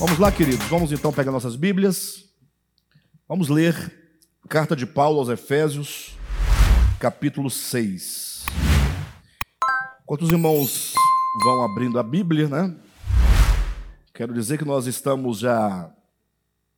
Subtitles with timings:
[0.00, 0.66] Vamos lá, queridos.
[0.68, 2.24] Vamos então pegar nossas Bíblias.
[3.28, 3.74] Vamos ler
[4.48, 6.16] Carta de Paulo aos Efésios,
[6.98, 8.46] capítulo 6.
[10.02, 10.94] Enquanto os irmãos
[11.44, 12.74] vão abrindo a Bíblia, né?
[14.14, 15.94] Quero dizer que nós estamos já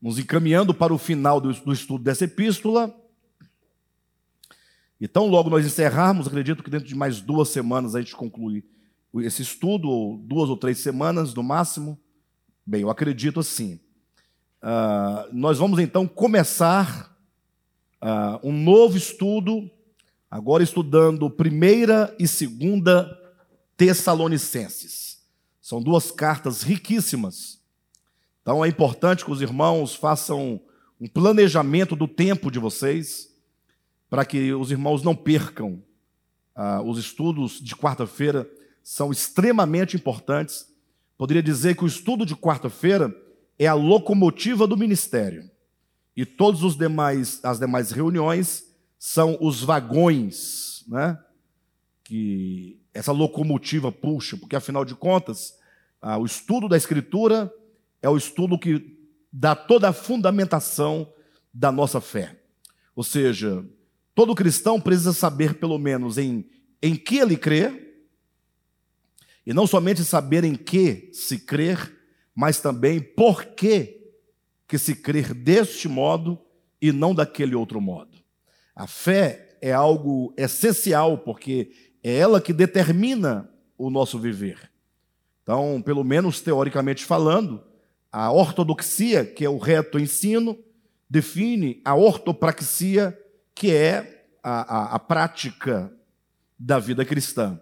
[0.01, 2.93] nos encaminhando para o final do, do estudo dessa epístola.
[5.01, 8.65] Então, logo nós encerrarmos, acredito que dentro de mais duas semanas a gente conclui
[9.19, 12.02] esse estudo, ou duas ou três semanas no máximo.
[12.65, 13.81] Bem, eu acredito assim.
[14.63, 17.13] Uh, nós vamos então começar
[18.01, 19.69] uh, um novo estudo,
[20.31, 23.19] agora estudando primeira e segunda
[23.77, 25.21] Tessalonicenses.
[25.61, 27.61] São duas cartas riquíssimas.
[28.43, 30.61] Então é importante que os irmãos façam
[31.01, 33.29] um planejamento do tempo de vocês,
[34.09, 35.83] para que os irmãos não percam
[36.57, 38.49] uh, os estudos de quarta-feira,
[38.85, 40.72] são extremamente importantes
[41.23, 43.15] Poderia dizer que o estudo de quarta-feira
[43.57, 45.49] é a locomotiva do ministério.
[46.17, 48.65] E todos os demais as demais reuniões
[48.99, 51.17] são os vagões, né?
[52.03, 55.57] Que essa locomotiva puxa, porque afinal de contas,
[56.01, 57.55] ah, o estudo da escritura
[58.03, 58.99] é o estudo que
[59.33, 61.09] dá toda a fundamentação
[61.55, 62.37] da nossa fé.
[62.97, 63.65] Ou seja,
[64.13, 66.45] todo cristão precisa saber pelo menos em
[66.83, 67.92] em que ele crê,
[69.47, 71.99] e não somente saber em que se crer,
[72.35, 74.01] mas também por que,
[74.67, 76.39] que se crer deste modo
[76.81, 78.19] e não daquele outro modo.
[78.75, 84.71] A fé é algo essencial, porque é ela que determina o nosso viver.
[85.43, 87.63] Então, pelo menos teoricamente falando,
[88.11, 90.59] a ortodoxia, que é o reto ensino,
[91.09, 93.19] define a ortopraxia,
[93.55, 95.93] que é a, a, a prática
[96.59, 97.61] da vida cristã.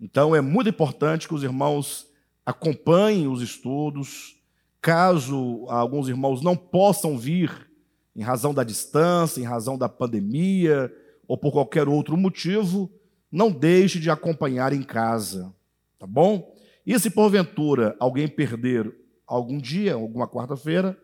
[0.00, 2.08] Então é muito importante que os irmãos
[2.44, 4.36] acompanhem os estudos.
[4.80, 7.70] Caso alguns irmãos não possam vir
[8.16, 10.92] em razão da distância, em razão da pandemia
[11.28, 12.90] ou por qualquer outro motivo,
[13.30, 15.54] não deixe de acompanhar em casa,
[15.98, 16.52] tá bom?
[16.84, 18.92] E se porventura alguém perder
[19.26, 20.98] algum dia, alguma quarta-feira,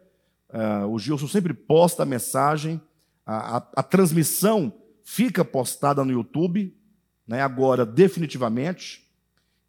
[0.51, 2.81] uh, o Gilson sempre posta a mensagem,
[3.25, 4.73] a, a, a transmissão
[5.05, 6.75] fica postada no YouTube,
[7.27, 9.05] né, agora definitivamente,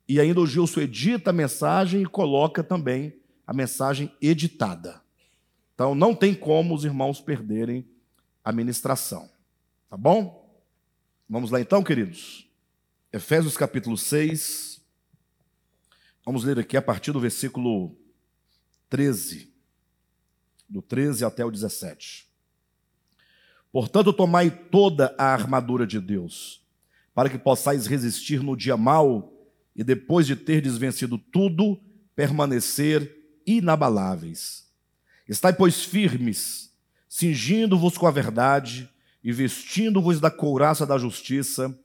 [0.08, 3.14] e ainda o Gilson edita a mensagem e coloca também
[3.46, 5.02] a mensagem editada.
[5.74, 7.86] Então não tem como os irmãos perderem
[8.44, 9.30] a ministração.
[9.90, 10.48] Tá bom?
[11.30, 12.48] Vamos lá então, queridos.
[13.12, 14.82] Efésios capítulo 6.
[16.26, 17.98] Vamos ler aqui a partir do versículo
[18.90, 19.54] 13.
[20.70, 22.28] Do 13 até o 17.
[23.72, 26.66] Portanto, tomai toda a armadura de Deus
[27.18, 29.34] para que possais resistir no dia mau
[29.76, 31.80] e depois de ter desvencido tudo,
[32.16, 33.12] permanecer
[33.44, 34.68] inabaláveis.
[35.28, 36.72] Estai, pois, firmes,
[37.10, 38.88] cingindo-vos com a verdade
[39.24, 41.76] e vestindo-vos da couraça da justiça,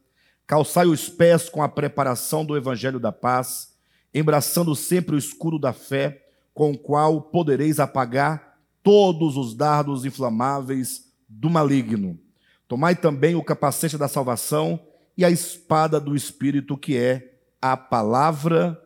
[0.45, 3.73] calçai os pés com a preparação do evangelho da paz,
[4.13, 11.11] embraçando sempre o escudo da fé, com o qual podereis apagar todos os dardos inflamáveis
[11.27, 12.19] do maligno.
[12.67, 14.79] Tomai também o capacete da salvação
[15.17, 18.81] e a espada do Espírito, que é a palavra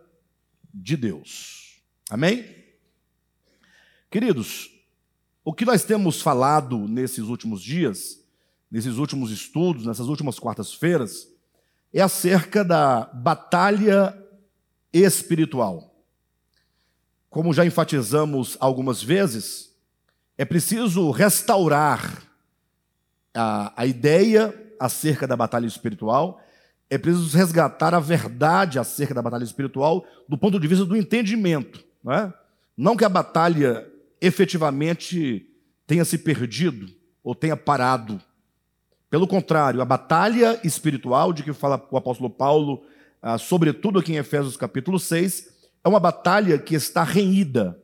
[0.73, 1.81] de Deus.
[2.09, 2.45] Amém?
[4.09, 4.69] Queridos,
[5.43, 8.19] o que nós temos falado nesses últimos dias,
[8.69, 11.27] nesses últimos estudos, nessas últimas quartas-feiras,
[11.93, 14.15] é acerca da batalha
[14.91, 15.95] espiritual.
[17.29, 19.73] Como já enfatizamos algumas vezes,
[20.37, 22.23] é preciso restaurar
[23.33, 26.41] a, a ideia acerca da batalha espiritual,
[26.89, 31.83] é preciso resgatar a verdade acerca da batalha espiritual do ponto de vista do entendimento.
[32.03, 32.33] Não, é?
[32.77, 33.85] não que a batalha
[34.21, 35.45] efetivamente
[35.85, 36.89] tenha se perdido
[37.23, 38.21] ou tenha parado.
[39.09, 42.83] Pelo contrário, a batalha espiritual de que fala o apóstolo Paulo,
[43.21, 45.47] ah, sobretudo aqui em Efésios capítulo 6,
[45.83, 47.81] é uma batalha que está renhida,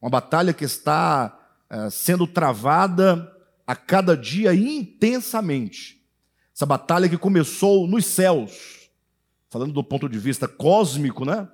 [0.00, 1.38] uma batalha que está
[1.70, 3.32] ah, sendo travada
[3.66, 6.03] a cada dia intensamente.
[6.54, 8.88] Essa batalha que começou nos céus,
[9.50, 11.48] falando do ponto de vista cósmico, né?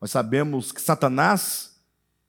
[0.00, 1.76] Nós sabemos que Satanás,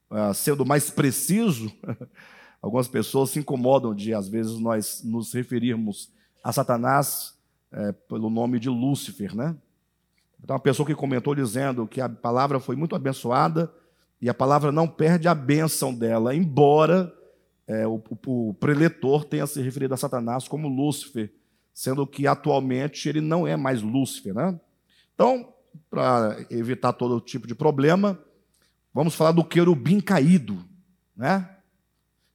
[0.09, 1.71] ah, sendo mais preciso,
[2.61, 6.11] algumas pessoas se incomodam de, às vezes, nós nos referirmos
[6.43, 7.35] a Satanás
[7.71, 9.55] é, pelo nome de Lúcifer, né?
[10.43, 13.71] Então, uma pessoa que comentou dizendo que a palavra foi muito abençoada
[14.21, 17.13] e a palavra não perde a bênção dela, embora
[17.65, 21.31] é, o, o, preletor tenha se referido a Satanás como Lúcifer,
[21.77, 24.33] sendo que atualmente ele não é mais Lúcifer.
[24.33, 24.59] Né?
[25.13, 25.53] Então,
[25.91, 28.19] para evitar todo tipo de problema,
[28.91, 30.57] vamos falar do querubim caído.
[31.15, 31.47] né?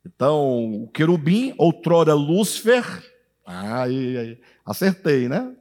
[0.07, 2.85] Então, o querubim, outrora Lúcifer,
[3.45, 5.53] aí, aí, acertei, né?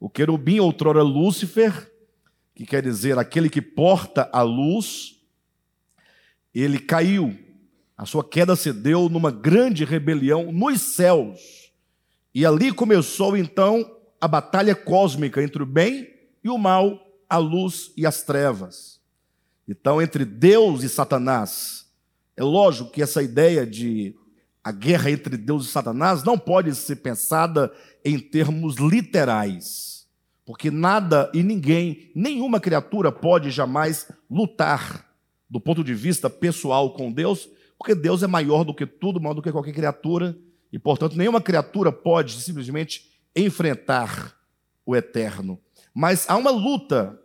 [0.00, 1.92] O querubim, outrora Lúcifer,
[2.56, 5.16] que quer dizer aquele que porta a luz,
[6.52, 7.38] ele caiu.
[7.96, 11.61] A sua queda se deu numa grande rebelião nos céus.
[12.34, 16.08] E ali começou então a batalha cósmica entre o bem
[16.42, 16.98] e o mal,
[17.28, 19.00] a luz e as trevas.
[19.68, 21.86] Então, entre Deus e Satanás,
[22.36, 24.14] é lógico que essa ideia de
[24.64, 27.72] a guerra entre Deus e Satanás não pode ser pensada
[28.04, 30.06] em termos literais,
[30.44, 35.08] porque nada e ninguém, nenhuma criatura pode jamais lutar
[35.50, 39.34] do ponto de vista pessoal com Deus, porque Deus é maior do que tudo, maior
[39.34, 40.36] do que qualquer criatura,
[40.72, 44.36] e portanto nenhuma criatura pode simplesmente enfrentar
[44.86, 45.60] o eterno.
[45.94, 47.18] Mas há uma luta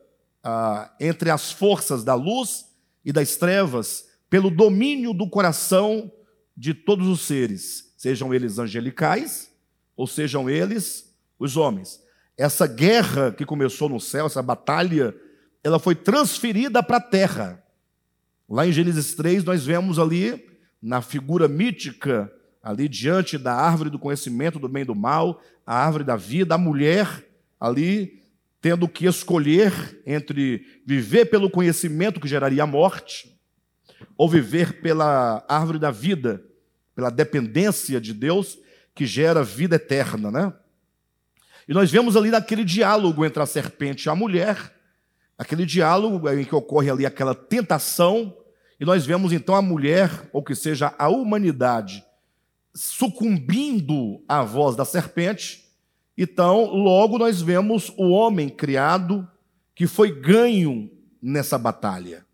[0.44, 2.66] ah, entre as forças da luz
[3.04, 6.12] e das trevas pelo domínio do coração
[6.56, 9.50] de todos os seres, sejam eles angelicais
[9.96, 12.02] ou sejam eles os homens.
[12.38, 15.16] Essa guerra que começou no céu, essa batalha,
[15.64, 17.64] ela foi transferida para a terra.
[18.50, 20.46] Lá em Gênesis 3, nós vemos ali,
[20.82, 22.32] na figura mítica,
[22.68, 26.54] ali diante da árvore do conhecimento do bem e do mal, a árvore da vida,
[26.54, 27.26] a mulher
[27.58, 28.22] ali
[28.60, 33.34] tendo que escolher entre viver pelo conhecimento que geraria a morte,
[34.18, 36.44] ou viver pela árvore da vida,
[36.94, 38.60] pela dependência de Deus
[38.94, 40.54] que gera vida eterna, né?
[41.70, 44.74] E nós vemos ali naquele diálogo entre a serpente e a mulher,
[45.38, 48.36] aquele diálogo em que ocorre ali aquela tentação,
[48.78, 52.04] e nós vemos então a mulher, ou que seja, a humanidade,
[52.78, 55.66] sucumbindo à voz da serpente.
[56.16, 59.28] Então, logo nós vemos o homem criado
[59.74, 60.90] que foi ganho
[61.22, 62.26] nessa batalha.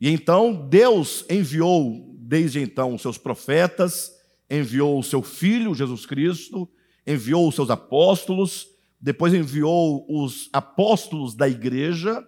[0.00, 4.12] E então Deus enviou, desde então, seus profetas,
[4.48, 6.68] enviou o seu filho, Jesus Cristo,
[7.04, 8.68] enviou os seus apóstolos,
[9.00, 12.24] depois enviou os apóstolos da igreja,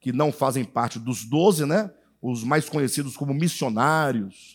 [0.00, 1.90] que não fazem parte dos doze, né?
[2.20, 4.53] Os mais conhecidos como missionários,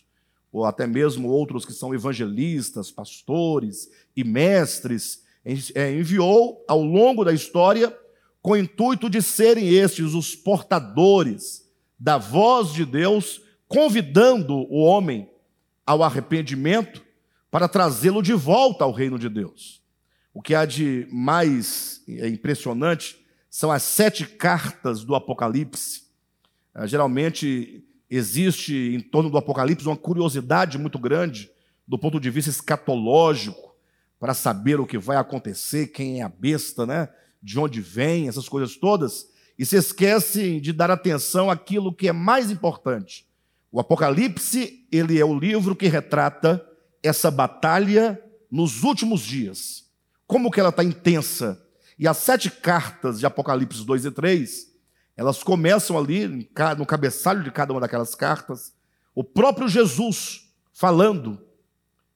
[0.52, 5.22] ou até mesmo outros que são evangelistas, pastores e mestres,
[5.74, 7.96] é, enviou ao longo da história
[8.42, 11.68] com o intuito de serem estes os portadores
[11.98, 15.28] da voz de Deus, convidando o homem
[15.86, 17.02] ao arrependimento
[17.50, 19.82] para trazê-lo de volta ao reino de Deus.
[20.32, 23.18] O que há de mais impressionante
[23.50, 26.04] são as sete cartas do Apocalipse.
[26.72, 31.50] Ah, geralmente existe em torno do Apocalipse uma curiosidade muito grande
[31.86, 33.70] do ponto de vista escatológico,
[34.18, 37.08] para saber o que vai acontecer, quem é a besta, né?
[37.42, 39.30] de onde vem, essas coisas todas
[39.60, 43.26] e se esquecem de dar atenção àquilo que é mais importante.
[43.70, 46.66] O Apocalipse, ele é o livro que retrata
[47.02, 48.18] essa batalha
[48.50, 49.84] nos últimos dias.
[50.26, 51.62] Como que ela está intensa.
[51.98, 54.69] E as sete cartas de Apocalipse 2 e 3,
[55.20, 58.72] elas começam ali, no cabeçalho de cada uma daquelas cartas,
[59.14, 61.38] o próprio Jesus falando,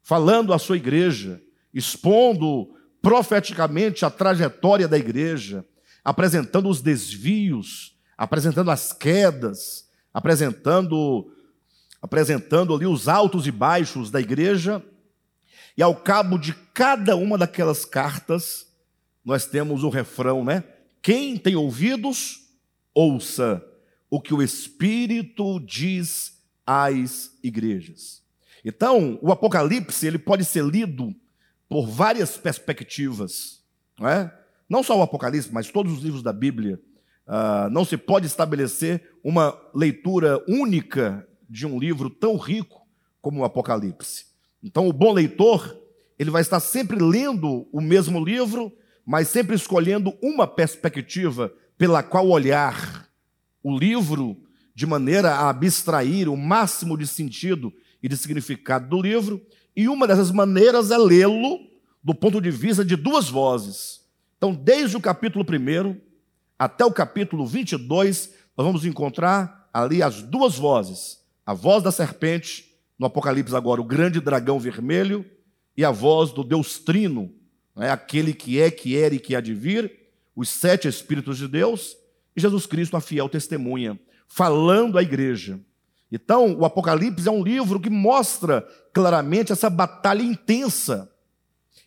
[0.03, 1.39] falando à sua igreja,
[1.75, 5.67] expondo profeticamente a trajetória da igreja,
[6.03, 11.31] apresentando os desvios, apresentando as quedas, apresentando
[12.01, 14.83] apresentando ali os altos e baixos da igreja.
[15.77, 18.67] E ao cabo de cada uma daquelas cartas,
[19.23, 20.65] nós temos o refrão, né?
[21.03, 22.44] Quem tem ouvidos,
[22.95, 23.65] ouça
[24.09, 28.23] o que o Espírito diz às igrejas.
[28.65, 31.15] Então, o Apocalipse ele pode ser lido
[31.69, 33.63] por várias perspectivas,
[33.99, 34.33] não é?
[34.69, 36.81] não só o Apocalipse, mas todos os livros da Bíblia,
[37.27, 42.87] uh, não se pode estabelecer uma leitura única de um livro tão rico
[43.21, 44.27] como o Apocalipse.
[44.63, 45.79] Então, o bom leitor,
[46.19, 48.73] ele vai estar sempre lendo o mesmo livro,
[49.05, 53.09] mas sempre escolhendo uma perspectiva pela qual olhar
[53.63, 54.37] o livro
[54.75, 59.41] de maneira a abstrair o máximo de sentido e de significado do livro,
[59.75, 61.59] e uma dessas maneiras é lê-lo
[62.03, 64.03] do ponto de vista de duas vozes.
[64.37, 65.99] Então, desde o capítulo 1
[66.59, 72.73] até o capítulo 22, nós vamos encontrar ali as duas vozes: a voz da serpente,
[72.99, 75.25] no Apocalipse agora, o grande dragão vermelho,
[75.77, 77.33] e a voz do Deus Trino,
[77.75, 79.91] né, aquele que é, que era e que há de vir,
[80.35, 81.97] os sete Espíritos de Deus,
[82.37, 85.61] e Jesus Cristo, a fiel testemunha, falando à igreja.
[86.11, 88.63] Então, o Apocalipse é um livro que mostra
[88.93, 91.11] claramente essa batalha intensa.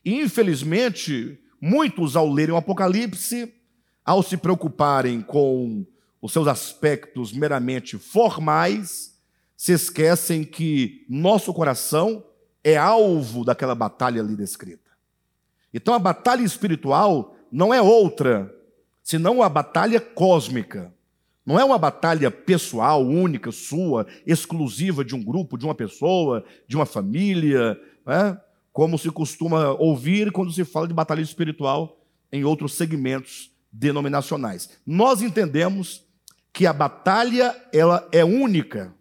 [0.03, 3.53] E, infelizmente, Muitos, ao lerem o Apocalipse,
[4.05, 5.85] ao se preocuparem com
[6.21, 9.15] os seus aspectos meramente formais,
[9.55, 12.23] se esquecem que nosso coração
[12.63, 14.91] é alvo daquela batalha ali descrita.
[15.73, 18.53] Então a batalha espiritual não é outra,
[19.03, 20.93] senão a batalha cósmica.
[21.45, 26.75] Não é uma batalha pessoal, única, sua, exclusiva de um grupo, de uma pessoa, de
[26.75, 28.37] uma família, né?
[28.73, 31.97] como se costuma ouvir quando se fala de batalha espiritual
[32.31, 34.69] em outros segmentos denominacionais.
[34.85, 36.05] Nós entendemos
[36.51, 38.93] que a batalha ela é única.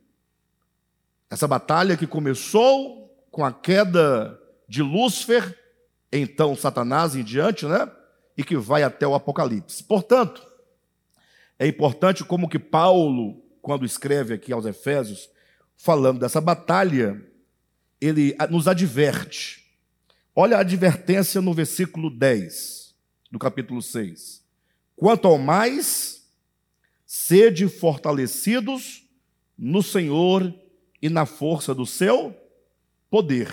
[1.29, 4.39] Essa batalha que começou com a queda
[4.69, 5.59] de Lúcifer,
[6.13, 7.91] então Satanás em diante, né?
[8.37, 9.83] E que vai até o Apocalipse.
[9.83, 10.47] Portanto,
[11.59, 15.29] é importante como que Paulo, quando escreve aqui aos Efésios,
[15.77, 17.23] falando dessa batalha,
[18.01, 19.65] ele nos adverte.
[20.35, 22.95] Olha a advertência no versículo 10
[23.31, 24.45] do capítulo 6.
[24.95, 26.27] Quanto ao mais,
[27.07, 29.05] sede fortalecidos
[29.57, 30.53] no Senhor
[31.01, 32.37] e na força do seu
[33.11, 33.49] poder.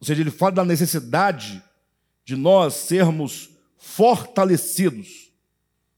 [0.00, 1.62] Ou seja, ele fala da necessidade
[2.24, 5.32] de nós sermos fortalecidos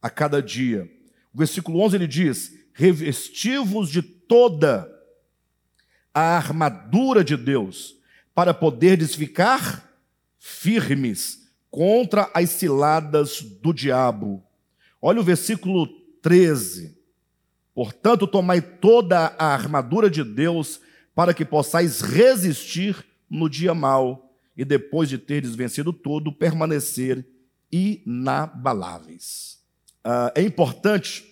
[0.01, 0.89] a cada dia.
[1.35, 4.89] O versículo 11 ele diz: Revestivos de toda
[6.15, 7.97] a armadura de Deus,
[8.35, 9.89] para poderes ficar
[10.39, 14.43] firmes contra as ciladas do diabo.
[15.01, 15.87] Olha o versículo
[16.21, 16.99] 13.
[17.75, 20.81] Portanto, tomai toda a armadura de Deus
[21.15, 27.25] para que possais resistir no dia mau e depois de teres vencido tudo, permanecer
[27.71, 29.59] inabaláveis.
[30.03, 31.25] Ah, é importante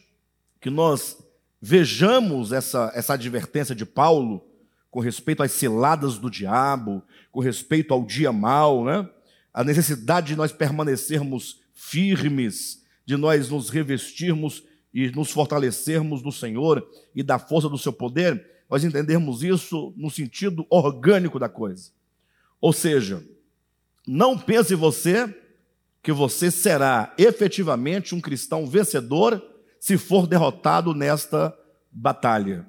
[0.61, 1.19] que nós
[1.61, 4.45] vejamos essa, essa advertência de Paulo
[4.91, 9.09] com respeito às ciladas do diabo, com respeito ao dia mau, né?
[9.53, 16.87] a necessidade de nós permanecermos firmes, de nós nos revestirmos e nos fortalecermos no Senhor
[17.15, 21.91] e da força do seu poder, nós entendermos isso no sentido orgânico da coisa.
[22.61, 23.25] Ou seja,
[24.07, 25.35] não pense você
[26.03, 29.43] que você será efetivamente um cristão vencedor
[29.81, 31.57] se for derrotado nesta
[31.91, 32.67] batalha.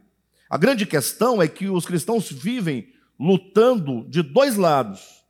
[0.50, 5.24] A grande questão é que os cristãos vivem lutando de dois lados.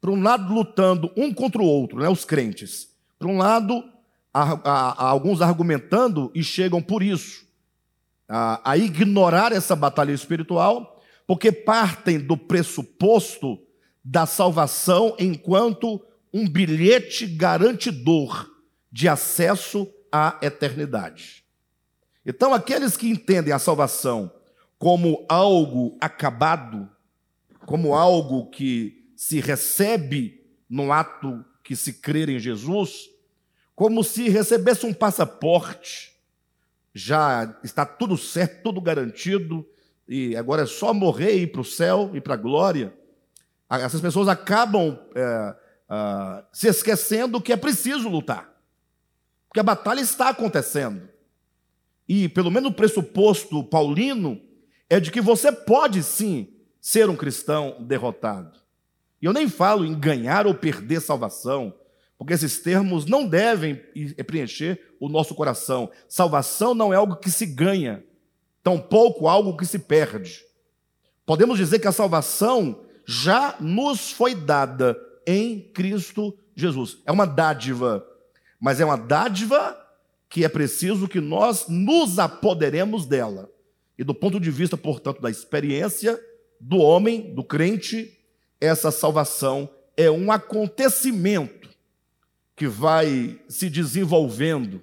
[0.00, 2.88] Por um lado, lutando um contra o outro, né, os crentes.
[3.18, 3.84] Por um lado,
[4.32, 7.46] há, alguns argumentando e chegam por isso
[8.28, 13.58] a, a ignorar essa batalha espiritual, porque partem do pressuposto
[14.04, 16.00] da salvação enquanto
[16.32, 18.50] um bilhete garantidor
[18.90, 21.44] de acesso à eternidade.
[22.24, 24.30] Então, aqueles que entendem a salvação
[24.78, 26.88] como algo acabado,
[27.66, 33.10] como algo que se recebe no ato que se crer em Jesus,
[33.74, 36.16] como se recebesse um passaporte,
[36.94, 39.66] já está tudo certo, tudo garantido,
[40.08, 42.92] e agora é só morrer e ir para o céu e para a glória.
[43.70, 45.56] Essas pessoas acabam é,
[45.88, 48.52] uh, se esquecendo que é preciso lutar.
[49.48, 51.08] Porque a batalha está acontecendo.
[52.08, 54.40] E, pelo menos o pressuposto paulino,
[54.88, 58.58] é de que você pode sim ser um cristão derrotado.
[59.20, 61.74] E eu nem falo em ganhar ou perder salvação,
[62.16, 63.76] porque esses termos não devem
[64.26, 65.90] preencher o nosso coração.
[66.08, 68.04] Salvação não é algo que se ganha,
[68.62, 70.44] tampouco algo que se perde.
[71.26, 74.96] Podemos dizer que a salvação já nos foi dada
[75.28, 77.02] em Cristo Jesus.
[77.04, 78.02] É uma dádiva,
[78.58, 79.76] mas é uma dádiva
[80.26, 83.50] que é preciso que nós nos apoderemos dela.
[83.98, 86.18] E do ponto de vista, portanto, da experiência
[86.58, 88.18] do homem, do crente,
[88.58, 91.68] essa salvação é um acontecimento
[92.56, 94.80] que vai se desenvolvendo,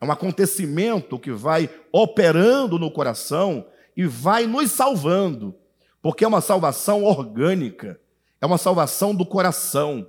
[0.00, 3.66] é um acontecimento que vai operando no coração
[3.96, 5.54] e vai nos salvando,
[6.00, 8.00] porque é uma salvação orgânica,
[8.44, 10.06] é uma salvação do coração,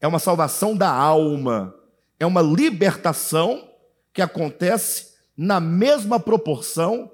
[0.00, 1.74] é uma salvação da alma,
[2.18, 3.68] é uma libertação
[4.10, 7.12] que acontece na mesma proporção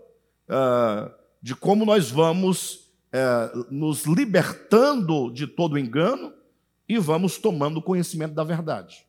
[0.48, 1.10] uh,
[1.42, 6.32] de como nós vamos uh, nos libertando de todo engano
[6.88, 9.04] e vamos tomando conhecimento da verdade.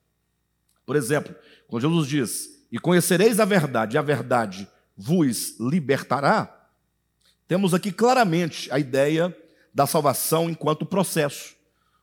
[0.84, 1.36] Por exemplo,
[1.68, 6.70] quando Jesus diz: E conhecereis a verdade, e a verdade vos libertará,
[7.48, 9.38] temos aqui claramente a ideia
[9.74, 11.56] da salvação enquanto processo.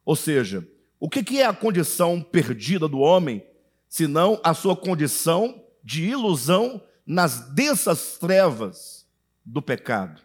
[0.04, 0.66] Ou seja,
[0.98, 3.44] o que é a condição perdida do homem,
[3.88, 9.06] senão a sua condição de ilusão nas densas trevas
[9.44, 10.20] do pecado?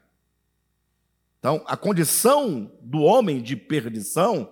[1.39, 4.49] Então, a condição do homem de perdição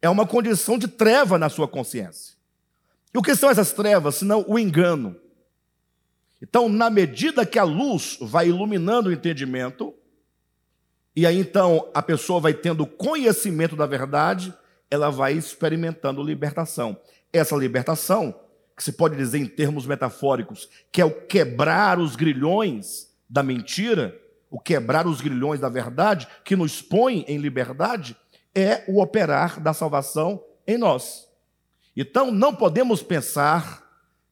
[0.00, 2.36] é uma condição de treva na sua consciência.
[3.12, 5.16] E o que são essas trevas, senão o engano?
[6.40, 9.92] Então, na medida que a luz vai iluminando o entendimento,
[11.18, 14.54] E aí então a pessoa vai tendo conhecimento da verdade,
[14.88, 16.96] ela vai experimentando libertação.
[17.32, 18.38] Essa libertação,
[18.76, 24.16] que se pode dizer em termos metafóricos, que é o quebrar os grilhões da mentira,
[24.48, 28.16] o quebrar os grilhões da verdade, que nos põe em liberdade,
[28.54, 31.26] é o operar da salvação em nós.
[31.96, 33.82] Então, não podemos pensar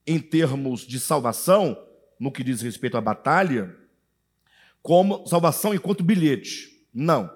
[0.07, 1.76] em termos de salvação,
[2.16, 3.75] no que diz respeito à batalha,
[4.81, 6.75] como salvação enquanto bilhete.
[6.98, 7.30] Não.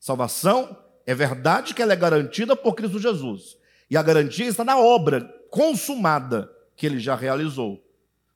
[0.00, 3.56] Salvação é verdade que ela é garantida por Cristo Jesus.
[3.88, 5.20] E a garantia está na obra
[5.52, 7.80] consumada que ele já realizou.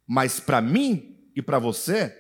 [0.07, 2.17] Mas para mim e para você,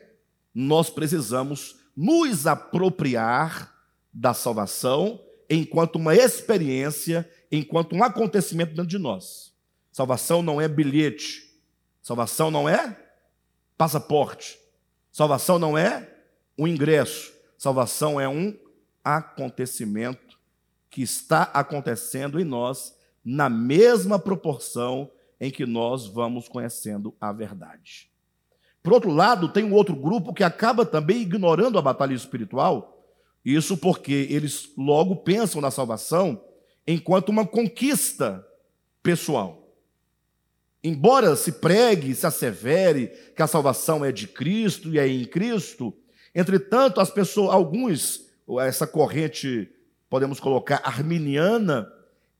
[0.53, 3.73] nós precisamos nos apropriar
[4.13, 9.53] da salvação enquanto uma experiência, enquanto um acontecimento dentro de nós.
[9.93, 11.49] Salvação não é bilhete,
[12.03, 13.01] salvação não é
[13.79, 14.59] passaporte,
[15.13, 16.13] salvação não é
[16.59, 18.57] um ingresso, salvação é um
[19.05, 20.39] acontecimento
[20.91, 25.11] que está acontecendo em nós na mesma proporção
[25.41, 28.11] em que nós vamos conhecendo a verdade.
[28.83, 33.05] Por outro lado, tem um outro grupo que acaba também ignorando a batalha espiritual,
[33.45, 36.43] isso porque eles logo pensam na salvação
[36.87, 38.47] enquanto uma conquista
[39.03, 39.67] pessoal.
[40.83, 45.93] Embora se pregue, se assevere que a salvação é de Cristo e é em Cristo,
[46.39, 48.27] entretanto, as pessoas, alguns,
[48.61, 49.69] essa corrente,
[50.09, 51.91] podemos colocar, arminiana,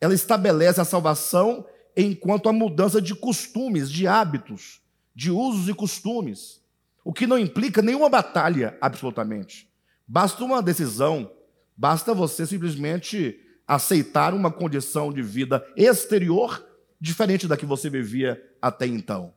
[0.01, 4.87] ela estabelece a salvação enquanto a mudança de costumes, de hábitos
[5.17, 6.61] de usos e costumes,
[7.03, 9.67] o que não implica nenhuma batalha, absolutamente.
[10.07, 11.33] Basta uma decisão,
[11.75, 16.65] basta você simplesmente aceitar uma condição de vida exterior
[17.01, 19.33] diferente da que você vivia até então.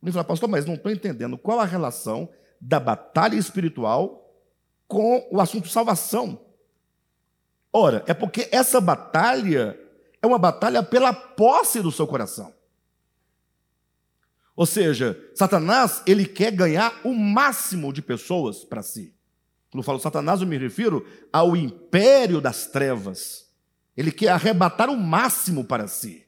[0.00, 2.28] Ele fala, pastor, mas não estou entendendo qual a relação
[2.60, 4.20] da batalha espiritual
[4.86, 6.40] com o assunto salvação.
[7.72, 9.78] Ora, é porque essa batalha
[10.20, 12.52] é uma batalha pela posse do seu coração.
[14.56, 19.14] Ou seja, Satanás, ele quer ganhar o máximo de pessoas para si.
[19.70, 23.48] Quando eu falo Satanás, eu me refiro ao império das trevas.
[23.96, 26.26] Ele quer arrebatar o máximo para si,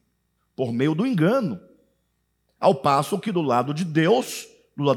[0.54, 1.60] por meio do engano.
[2.60, 4.46] Ao passo que do lado de Deus,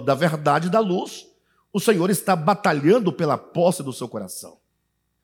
[0.03, 1.27] da verdade e da luz,
[1.71, 4.57] o Senhor está batalhando pela posse do seu coração.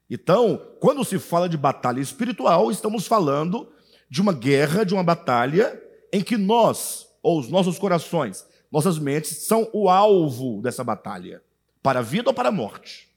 [0.10, 3.72] Então, quando se fala de batalha espiritual, estamos falando
[4.10, 9.46] de uma guerra, de uma batalha em que nós, ou os nossos corações, nossas mentes
[9.46, 11.42] são o alvo dessa batalha,
[11.82, 13.10] para a vida ou para a morte.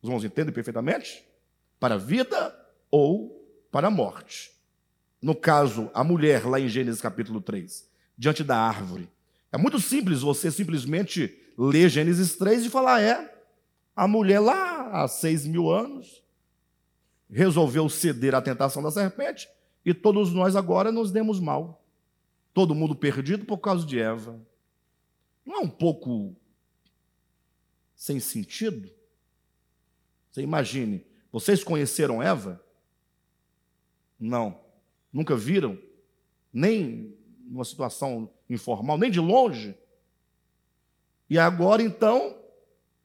[0.00, 1.22] Os irmãos entendem perfeitamente?
[1.78, 2.58] Para a vida
[2.90, 4.50] ou para a morte.
[5.20, 9.08] No caso, a mulher, lá em Gênesis capítulo 3, diante da árvore.
[9.52, 13.32] É muito simples você simplesmente ler Gênesis 3 e falar: é,
[13.94, 16.22] a mulher lá há seis mil anos
[17.30, 19.48] resolveu ceder à tentação da serpente
[19.84, 21.84] e todos nós agora nos demos mal.
[22.54, 24.40] Todo mundo perdido por causa de Eva.
[25.44, 26.34] Não é um pouco
[27.94, 28.90] sem sentido?
[30.30, 32.62] Você imagine, vocês conheceram Eva?
[34.18, 34.60] Não.
[35.12, 35.78] Nunca viram?
[36.52, 39.76] Nem numa situação informal, nem de longe.
[41.28, 42.36] E agora então,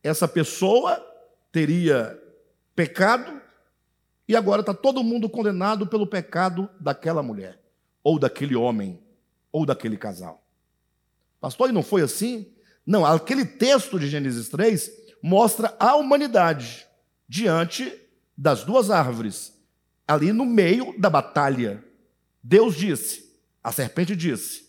[0.04, 1.04] essa pessoa
[1.52, 2.22] teria
[2.76, 3.42] pecado
[4.28, 7.60] e agora está todo mundo condenado pelo pecado daquela mulher
[8.04, 9.02] ou daquele homem
[9.52, 10.44] ou daquele casal.
[11.40, 12.52] Pastor, e não foi assim?
[12.86, 16.86] Não, aquele texto de Gênesis 3 mostra a humanidade
[17.28, 17.94] diante
[18.38, 19.54] das duas árvores,
[20.08, 21.84] ali no meio da batalha.
[22.44, 23.28] Deus disse,
[23.64, 24.67] a serpente disse.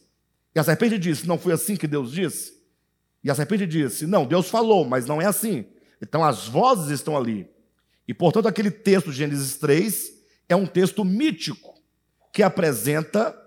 [0.58, 2.52] E a serpente disse: Não foi assim que Deus disse?
[3.22, 5.66] E a serpente disse: Não, Deus falou, mas não é assim.
[6.02, 7.48] Então as vozes estão ali.
[8.08, 10.12] E portanto, aquele texto de Gênesis 3
[10.48, 11.74] é um texto mítico
[12.32, 13.40] que apresenta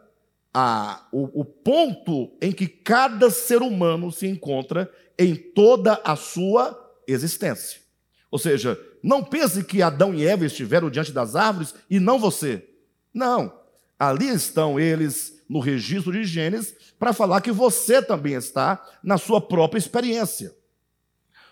[0.53, 6.93] a, o, o ponto em que cada ser humano se encontra em toda a sua
[7.05, 7.81] existência.
[8.31, 12.65] Ou seja, não pense que Adão e Eva estiveram diante das árvores e não você.
[13.13, 13.59] Não.
[13.99, 19.41] Ali estão eles no registro de Gênesis para falar que você também está na sua
[19.41, 20.55] própria experiência.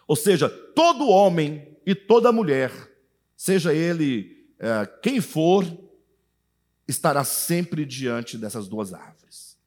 [0.07, 2.71] Ou seja, todo homem e toda mulher,
[3.35, 5.65] seja ele é, quem for,
[6.87, 9.57] estará sempre diante dessas duas árvores.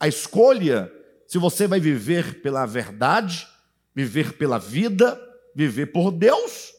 [0.00, 0.90] A escolha,
[1.26, 3.46] se você vai viver pela verdade,
[3.94, 5.20] viver pela vida,
[5.54, 6.72] viver por Deus,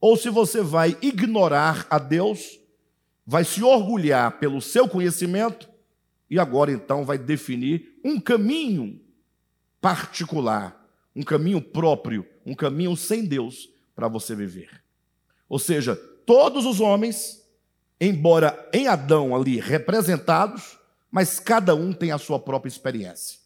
[0.00, 2.60] ou se você vai ignorar a Deus,
[3.26, 5.69] vai se orgulhar pelo seu conhecimento
[6.30, 9.00] e agora então vai definir um caminho
[9.80, 14.82] particular, um caminho próprio, um caminho sem Deus para você viver.
[15.48, 17.44] Ou seja, todos os homens,
[18.00, 20.78] embora em Adão ali representados,
[21.10, 23.40] mas cada um tem a sua própria experiência.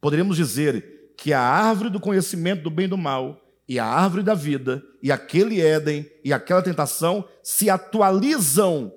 [0.00, 4.22] Poderíamos dizer que a árvore do conhecimento do bem e do mal e a árvore
[4.22, 8.92] da vida e aquele Éden e aquela tentação se atualizam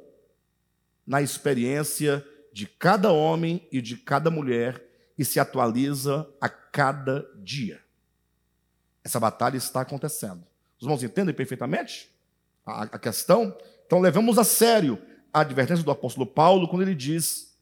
[1.05, 2.25] na experiência
[2.59, 4.85] de cada homem e de cada mulher
[5.17, 7.81] e se atualiza a cada dia.
[9.01, 10.43] Essa batalha está acontecendo.
[10.77, 12.09] Os irmãos entendem perfeitamente
[12.65, 13.57] a, a questão?
[13.85, 15.01] Então, levamos a sério
[15.33, 17.57] a advertência do apóstolo Paulo quando ele diz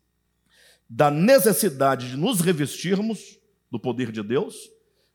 [0.90, 3.38] da necessidade de nos revestirmos
[3.70, 4.56] do poder de Deus,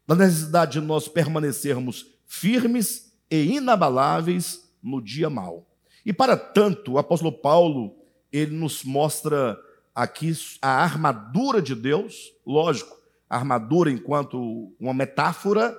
[0.07, 5.67] da necessidade de nós permanecermos firmes e inabaláveis no dia mau.
[6.07, 7.97] E para tanto, o apóstolo Paulo,
[8.31, 9.59] ele nos mostra
[9.95, 12.97] aqui a armadura de Deus, lógico,
[13.29, 15.77] armadura enquanto uma metáfora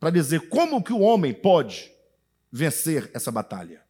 [0.00, 1.90] para dizer como que o homem pode
[2.50, 3.82] vencer essa batalha.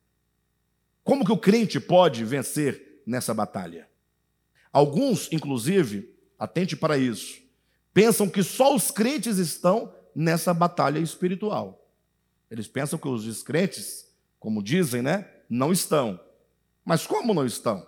[1.05, 3.89] Como que o crente pode vencer nessa batalha?
[4.73, 7.41] Alguns, inclusive, atente para isso,
[7.95, 11.87] pensam que só os crentes estão nessa batalha espiritual.
[12.51, 16.21] Eles pensam que os descrentes, como dizem, né, não estão.
[16.85, 17.87] Mas como não estão?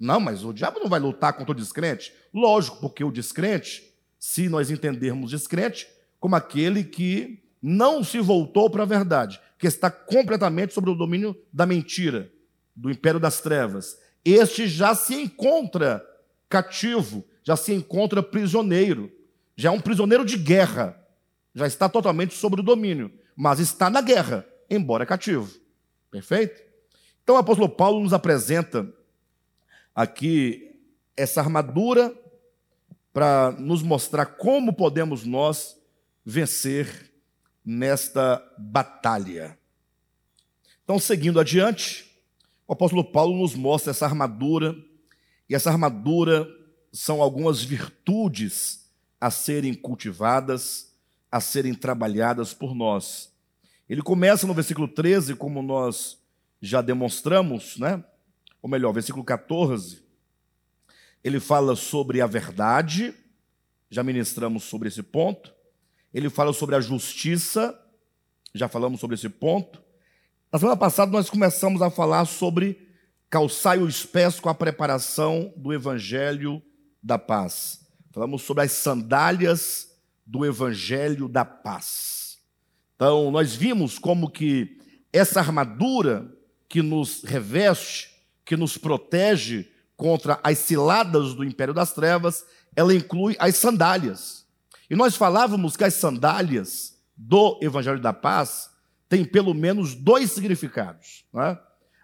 [0.00, 2.12] Não, mas o diabo não vai lutar contra o descrente?
[2.34, 3.84] Lógico, porque o descrente,
[4.18, 5.86] se nós entendermos descrente,
[6.18, 11.36] como aquele que não se voltou para a verdade, que está completamente sobre o domínio
[11.52, 12.32] da mentira,
[12.74, 13.98] do império das trevas.
[14.24, 16.02] Este já se encontra
[16.48, 19.12] cativo, já se encontra prisioneiro
[19.60, 20.98] já é um prisioneiro de guerra,
[21.54, 25.50] já está totalmente sob o domínio, mas está na guerra, embora cativo.
[26.10, 26.62] Perfeito?
[27.22, 28.90] Então o apóstolo Paulo nos apresenta
[30.00, 30.80] aqui
[31.14, 32.14] essa armadura
[33.12, 35.78] para nos mostrar como podemos nós
[36.24, 37.12] vencer
[37.62, 39.58] nesta batalha.
[40.82, 42.10] Então, seguindo adiante,
[42.66, 44.74] o apóstolo Paulo nos mostra essa armadura,
[45.48, 46.48] e essa armadura
[46.90, 50.94] são algumas virtudes a serem cultivadas,
[51.30, 53.30] a serem trabalhadas por nós.
[53.86, 56.18] Ele começa no versículo 13, como nós
[56.62, 58.02] já demonstramos, né?
[58.62, 60.02] Ou melhor, versículo 14.
[61.22, 63.14] Ele fala sobre a verdade,
[63.90, 65.52] já ministramos sobre esse ponto.
[66.12, 67.78] Ele fala sobre a justiça,
[68.54, 69.82] já falamos sobre esse ponto.
[70.52, 72.88] Na semana passada nós começamos a falar sobre
[73.28, 76.60] calçar os pés com a preparação do evangelho
[77.02, 77.80] da paz.
[78.12, 79.88] Falamos sobre as sandálias
[80.26, 82.38] do evangelho da paz.
[82.96, 84.78] Então, nós vimos como que
[85.12, 86.30] essa armadura
[86.68, 88.10] que nos reveste,
[88.50, 94.44] que nos protege contra as ciladas do império das trevas, ela inclui as sandálias.
[94.90, 98.68] E nós falávamos que as sandálias do evangelho da paz
[99.08, 101.24] têm pelo menos dois significados.
[101.32, 101.56] É?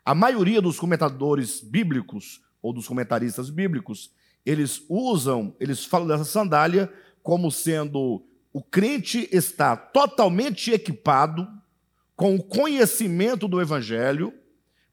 [0.05, 4.13] A maioria dos comentadores bíblicos ou dos comentaristas bíblicos
[4.45, 6.93] eles usam, eles falam dessa sandália
[7.25, 11.49] como sendo o crente está totalmente equipado
[12.15, 14.33] com o conhecimento do evangelho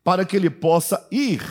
[0.04, 1.42] para que ele possa ir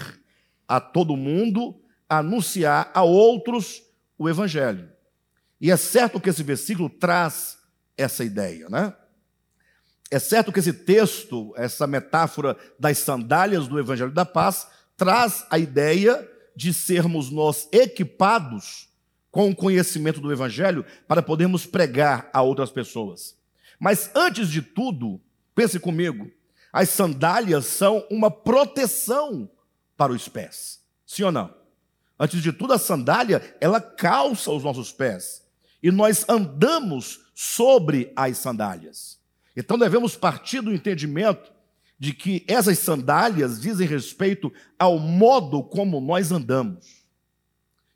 [0.69, 3.83] a todo mundo anunciar a outros
[4.19, 4.91] o evangelho.
[5.61, 7.59] E é certo que esse versículo traz
[7.97, 8.95] essa ideia, né?
[10.11, 15.59] É certo que esse texto, essa metáfora das sandálias do evangelho da paz, traz a
[15.59, 18.88] ideia de sermos nós equipados
[19.31, 23.35] com o conhecimento do Evangelho para podermos pregar a outras pessoas.
[23.81, 25.21] Mas antes de tudo,
[25.55, 26.31] pense comigo,
[26.73, 29.51] as sandálias são uma proteção
[29.97, 30.81] para os pés.
[31.07, 31.55] Sim ou não?
[32.19, 35.43] Antes de tudo, a sandália, ela calça os nossos pés.
[35.83, 39.19] E nós andamos sobre as sandálias.
[39.57, 41.53] Então devemos partir do entendimento
[41.99, 47.03] de que essas sandálias dizem respeito ao modo como nós andamos.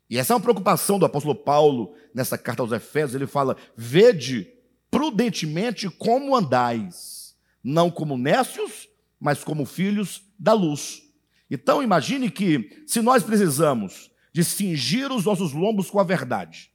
[0.09, 3.15] E essa é uma preocupação do apóstolo Paulo nessa carta aos Efésios.
[3.15, 4.47] Ele fala: Vede
[4.89, 7.26] prudentemente como andais,
[7.63, 8.87] não como nécios,
[9.19, 11.01] mas como filhos da luz.
[11.49, 16.71] Então imagine que se nós precisamos de cingir os nossos lombos com a verdade,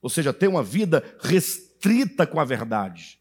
[0.00, 3.18] ou seja, ter uma vida restrita com a verdade,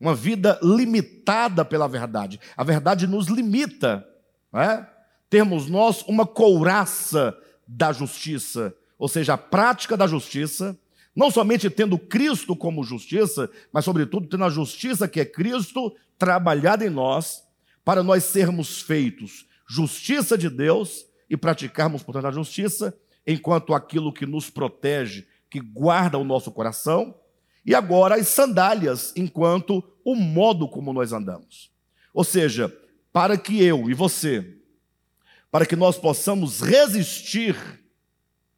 [0.00, 2.40] uma vida limitada pela verdade.
[2.56, 4.06] A verdade nos limita.
[4.52, 4.86] É?
[5.28, 10.76] Termos nós uma couraça da justiça, ou seja, a prática da justiça,
[11.14, 16.86] não somente tendo Cristo como justiça, mas, sobretudo, tendo a justiça que é Cristo trabalhada
[16.86, 17.42] em nós,
[17.84, 22.92] para nós sermos feitos justiça de Deus e praticarmos, portanto, a justiça,
[23.24, 27.14] enquanto aquilo que nos protege, que guarda o nosso coração,
[27.64, 31.70] e agora as sandálias, enquanto o modo como nós andamos.
[32.12, 32.76] Ou seja,
[33.12, 34.56] para que eu e você,
[35.52, 37.56] para que nós possamos resistir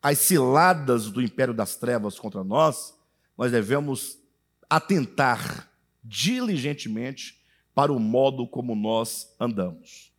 [0.02, 2.94] às ciladas do império das trevas contra nós,
[3.36, 4.18] nós devemos
[4.70, 5.70] atentar
[6.02, 7.41] diligentemente
[7.74, 10.12] para o modo como nós andamos.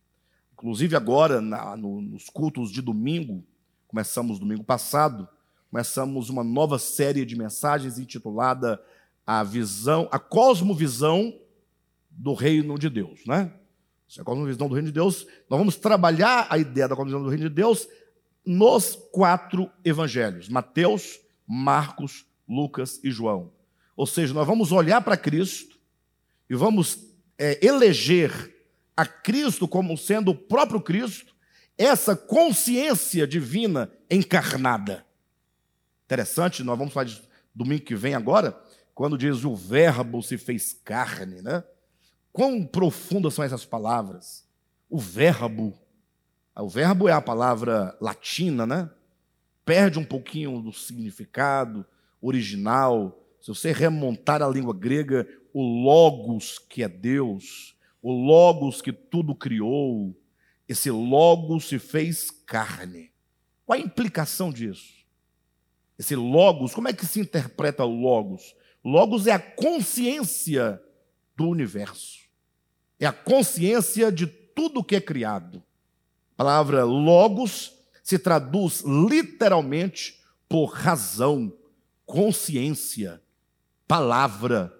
[0.52, 3.44] Inclusive, agora, na, no, nos cultos de domingo,
[3.86, 5.28] começamos domingo passado,
[5.70, 8.82] começamos uma nova série de mensagens intitulada
[9.26, 11.34] A Visão, a Cosmovisão
[12.10, 13.52] do Reino de Deus, né?
[14.16, 17.28] É a cosmovisão do Reino de Deus, nós vamos trabalhar a ideia da cosmovisão do
[17.28, 17.88] Reino de Deus
[18.46, 23.50] nos quatro evangelhos: Mateus, Marcos, Lucas e João.
[23.96, 25.78] Ou seja, nós vamos olhar para Cristo
[26.48, 28.54] e vamos é, eleger
[28.96, 31.34] a Cristo como sendo o próprio Cristo,
[31.76, 35.04] essa consciência divina encarnada.
[36.04, 37.20] Interessante, nós vamos falar de
[37.54, 38.58] domingo que vem agora,
[38.94, 41.64] quando diz o Verbo se fez carne, né?
[42.32, 44.46] Quão profundas são essas palavras?
[44.88, 45.76] O Verbo.
[46.56, 48.88] O verbo é a palavra latina, né?
[49.64, 51.84] Perde um pouquinho do significado
[52.22, 53.23] original.
[53.44, 59.34] Se você remontar a língua grega, o Logos, que é Deus, o Logos que tudo
[59.34, 60.18] criou,
[60.66, 63.12] esse Logos se fez carne.
[63.66, 64.94] Qual a implicação disso?
[65.98, 68.56] Esse Logos, como é que se interpreta o Logos?
[68.82, 70.82] Logos é a consciência
[71.36, 72.20] do universo,
[72.98, 75.62] é a consciência de tudo que é criado.
[76.32, 81.54] A palavra Logos se traduz literalmente por razão,
[82.06, 83.20] consciência,
[83.86, 84.72] palavra.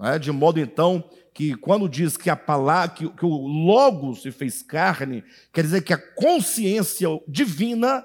[0.00, 0.18] É?
[0.18, 4.62] De modo então que quando diz que a palavra, que, que o Logos se fez
[4.62, 8.04] carne, quer dizer que a consciência divina,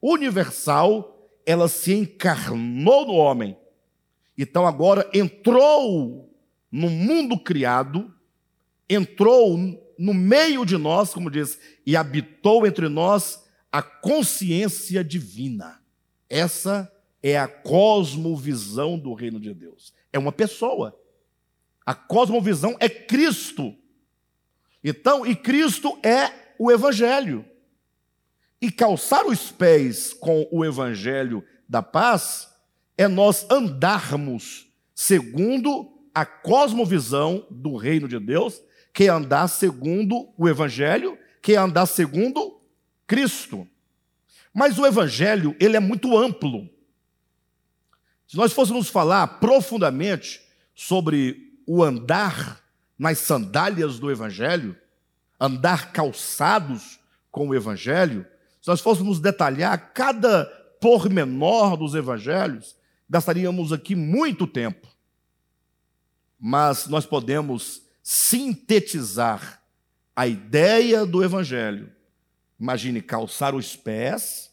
[0.00, 3.56] universal, ela se encarnou no homem.
[4.36, 6.32] Então agora entrou
[6.70, 8.12] no mundo criado,
[8.88, 9.58] entrou
[9.98, 15.80] no meio de nós, como diz, e habitou entre nós a consciência divina.
[16.28, 16.90] Essa
[17.22, 19.94] é a cosmovisão do reino de Deus.
[20.12, 20.98] É uma pessoa.
[21.86, 23.74] A cosmovisão é Cristo.
[24.82, 27.44] Então, e Cristo é o Evangelho.
[28.60, 32.48] E calçar os pés com o Evangelho da paz
[32.96, 38.60] é nós andarmos segundo a cosmovisão do reino de Deus,
[38.92, 42.60] que é andar segundo o Evangelho, que é andar segundo
[43.06, 43.66] Cristo.
[44.52, 46.68] Mas o Evangelho, ele é muito amplo.
[48.32, 50.40] Se nós fôssemos falar profundamente
[50.74, 52.64] sobre o andar
[52.98, 54.74] nas sandálias do Evangelho,
[55.38, 56.98] andar calçados
[57.30, 58.26] com o Evangelho,
[58.58, 60.46] se nós fôssemos detalhar cada
[60.80, 62.74] pormenor dos Evangelhos,
[63.06, 64.88] gastaríamos aqui muito tempo.
[66.40, 69.62] Mas nós podemos sintetizar
[70.16, 71.92] a ideia do Evangelho.
[72.58, 74.50] Imagine calçar os pés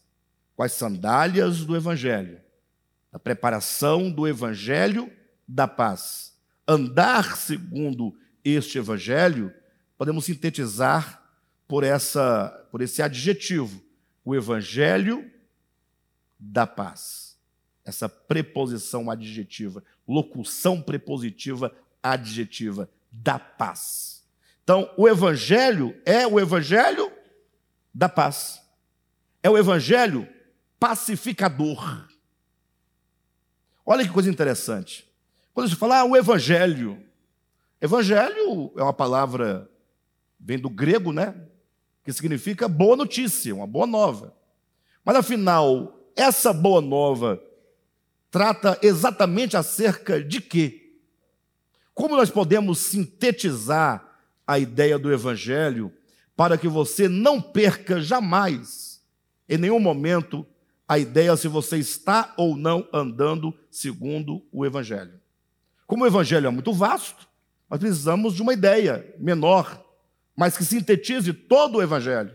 [0.54, 2.42] com as sandálias do Evangelho,
[3.12, 5.10] a preparação do Evangelho
[5.46, 6.30] da paz
[6.70, 9.52] andar segundo este evangelho,
[9.98, 11.20] podemos sintetizar
[11.66, 13.82] por essa por esse adjetivo,
[14.24, 15.28] o evangelho
[16.38, 17.36] da paz.
[17.84, 24.24] Essa preposição adjetiva, locução prepositiva adjetiva da paz.
[24.62, 27.10] Então, o evangelho é o evangelho
[27.92, 28.62] da paz.
[29.42, 30.28] É o evangelho
[30.78, 32.08] pacificador.
[33.84, 35.08] Olha que coisa interessante.
[35.52, 37.02] Quando se fala ah, o evangelho,
[37.80, 39.68] evangelho é uma palavra,
[40.38, 41.34] vem do grego, né?
[42.04, 44.34] Que significa boa notícia, uma boa nova.
[45.04, 47.42] Mas afinal, essa boa nova
[48.30, 50.94] trata exatamente acerca de quê?
[51.94, 54.06] Como nós podemos sintetizar
[54.46, 55.92] a ideia do evangelho
[56.36, 59.02] para que você não perca jamais,
[59.48, 60.46] em nenhum momento,
[60.90, 65.20] a ideia se você está ou não andando segundo o evangelho?
[65.86, 67.28] Como o evangelho é muito vasto,
[67.70, 69.86] nós precisamos de uma ideia menor,
[70.36, 72.34] mas que sintetize todo o evangelho.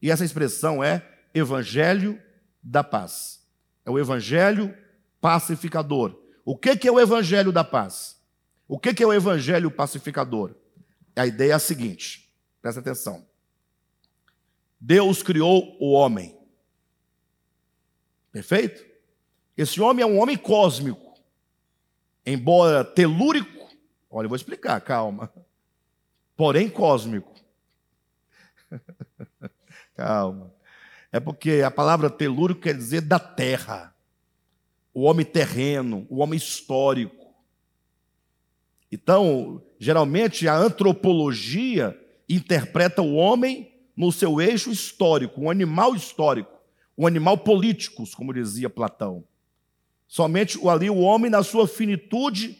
[0.00, 2.22] E essa expressão é evangelho
[2.62, 3.40] da paz.
[3.84, 4.72] É o evangelho
[5.20, 6.16] pacificador.
[6.44, 8.16] O que é o evangelho da paz?
[8.68, 10.54] O que é o evangelho pacificador?
[11.16, 13.26] A ideia é a seguinte: presta atenção.
[14.80, 16.41] Deus criou o homem.
[18.32, 18.84] Perfeito?
[19.56, 21.12] Esse homem é um homem cósmico
[22.24, 23.68] embora telúrico,
[24.10, 25.32] olha, eu vou explicar, calma,
[26.36, 27.32] porém cósmico.
[29.94, 30.52] calma.
[31.10, 33.94] É porque a palavra telúrico quer dizer da terra,
[34.94, 37.34] o homem terreno, o homem histórico.
[38.90, 46.50] Então, geralmente a antropologia interpreta o homem no seu eixo histórico, um animal histórico,
[47.02, 49.24] um animal político, como dizia Platão.
[50.06, 52.56] Somente ali o homem na sua finitude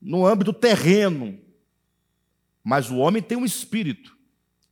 [0.00, 1.38] no âmbito terreno.
[2.62, 4.16] Mas o homem tem um espírito,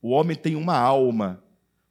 [0.01, 1.45] o homem tem uma alma,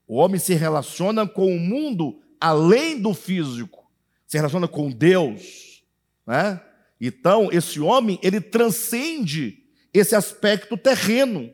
[0.06, 3.90] o homem se relaciona com o mundo além do físico,
[4.28, 5.84] se relaciona com Deus,
[6.26, 6.60] né?
[7.00, 9.64] Então, esse homem, ele transcende
[9.94, 11.54] esse aspecto terreno,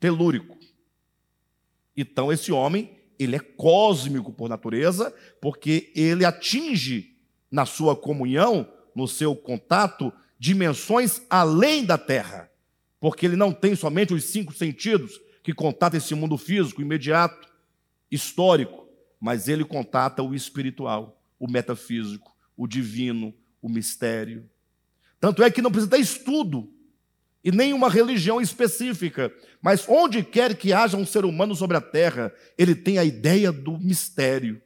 [0.00, 0.58] telúrico.
[1.96, 7.16] Então, esse homem, ele é cósmico por natureza, porque ele atinge
[7.50, 12.50] na sua comunhão, no seu contato, dimensões além da terra.
[12.98, 17.48] Porque ele não tem somente os cinco sentidos que contata esse mundo físico, imediato,
[18.10, 18.88] histórico,
[19.20, 24.48] mas ele contata o espiritual, o metafísico, o divino, o mistério.
[25.20, 26.72] Tanto é que não precisa ter estudo
[27.44, 32.32] e nenhuma religião específica, mas onde quer que haja um ser humano sobre a terra,
[32.56, 34.62] ele tem a ideia do mistério.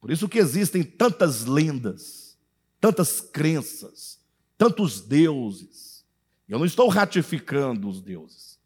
[0.00, 2.36] Por isso que existem tantas lendas,
[2.80, 4.20] tantas crenças,
[4.56, 6.04] tantos deuses.
[6.48, 8.58] Eu não estou ratificando os deuses,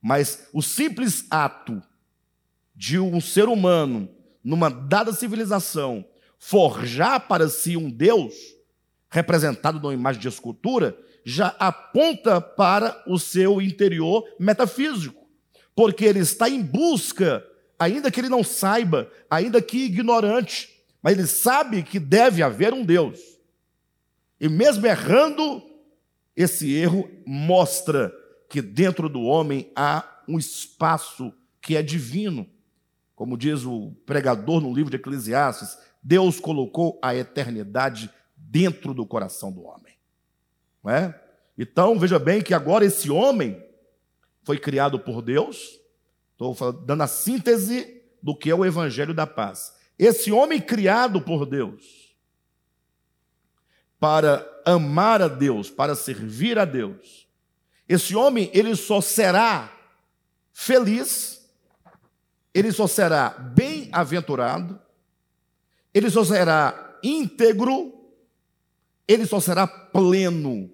[0.00, 1.82] mas o simples ato
[2.74, 4.08] de um ser humano,
[4.42, 6.04] numa dada civilização,
[6.38, 8.34] forjar para si um Deus,
[9.10, 15.26] representado numa imagem de escultura, já aponta para o seu interior metafísico,
[15.74, 17.44] porque ele está em busca,
[17.78, 20.68] ainda que ele não saiba, ainda que ignorante,
[21.02, 23.20] mas ele sabe que deve haver um Deus.
[24.40, 25.62] E mesmo errando,
[26.36, 28.12] esse erro mostra
[28.48, 32.46] que dentro do homem há um espaço que é divino.
[33.14, 39.52] Como diz o pregador no livro de Eclesiastes, Deus colocou a eternidade dentro do coração
[39.52, 39.81] do homem.
[40.82, 41.20] Não é?
[41.56, 43.62] Então, veja bem que agora esse homem
[44.42, 45.78] foi criado por Deus.
[46.32, 49.74] Estou dando a síntese do que é o evangelho da paz.
[49.98, 52.02] Esse homem criado por Deus
[54.02, 57.28] para amar a Deus, para servir a Deus.
[57.88, 59.72] Esse homem, ele só será
[60.52, 61.48] feliz,
[62.52, 64.80] ele só será bem-aventurado,
[65.94, 68.01] ele só será íntegro,
[69.06, 70.70] ele só será pleno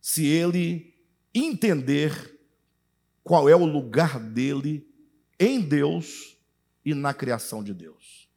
[0.00, 0.94] se ele
[1.34, 2.38] entender
[3.22, 4.86] qual é o lugar dele
[5.38, 6.36] em Deus
[6.84, 8.28] e na criação de Deus.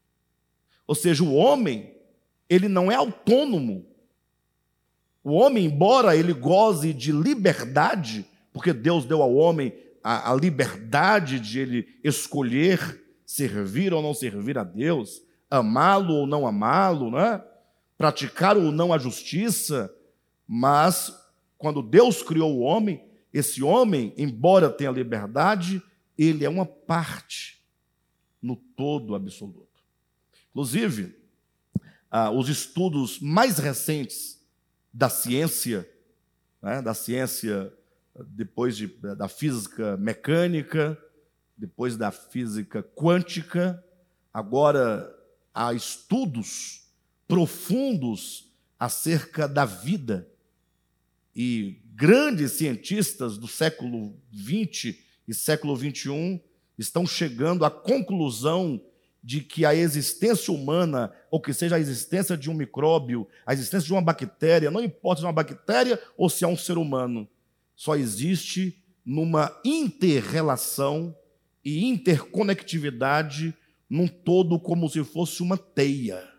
[0.87, 1.93] Ou seja, o homem,
[2.49, 3.85] ele não é autônomo.
[5.23, 9.71] O homem, embora ele goze de liberdade, porque Deus deu ao homem
[10.03, 16.47] a, a liberdade de ele escolher servir ou não servir a Deus, amá-lo ou não
[16.47, 17.43] amá-lo, né?
[17.99, 19.93] Praticar ou não a justiça,
[20.47, 21.13] mas
[21.57, 25.83] quando Deus criou o homem, esse homem, embora tenha liberdade,
[26.17, 27.61] ele é uma parte
[28.41, 29.83] no todo absoluto.
[30.49, 31.13] Inclusive,
[32.09, 34.41] ah, os estudos mais recentes
[34.93, 35.87] da ciência,
[36.61, 37.73] né, da ciência
[38.27, 40.97] depois de, da física mecânica,
[41.57, 43.83] depois da física quântica,
[44.33, 45.13] agora
[45.53, 46.88] há estudos
[47.29, 50.27] profundos acerca da vida.
[51.35, 54.95] E grandes cientistas do século XX
[55.27, 56.41] e século XXI
[56.75, 58.81] estão chegando à conclusão
[59.23, 63.85] de que a existência humana, ou que seja a existência de um micróbio, a existência
[63.85, 67.27] de uma bactéria, não importa se é uma bactéria ou se é um ser humano,
[67.75, 71.15] só existe numa interrelação
[71.63, 73.53] e interconectividade
[73.87, 76.38] num todo como se fosse uma teia.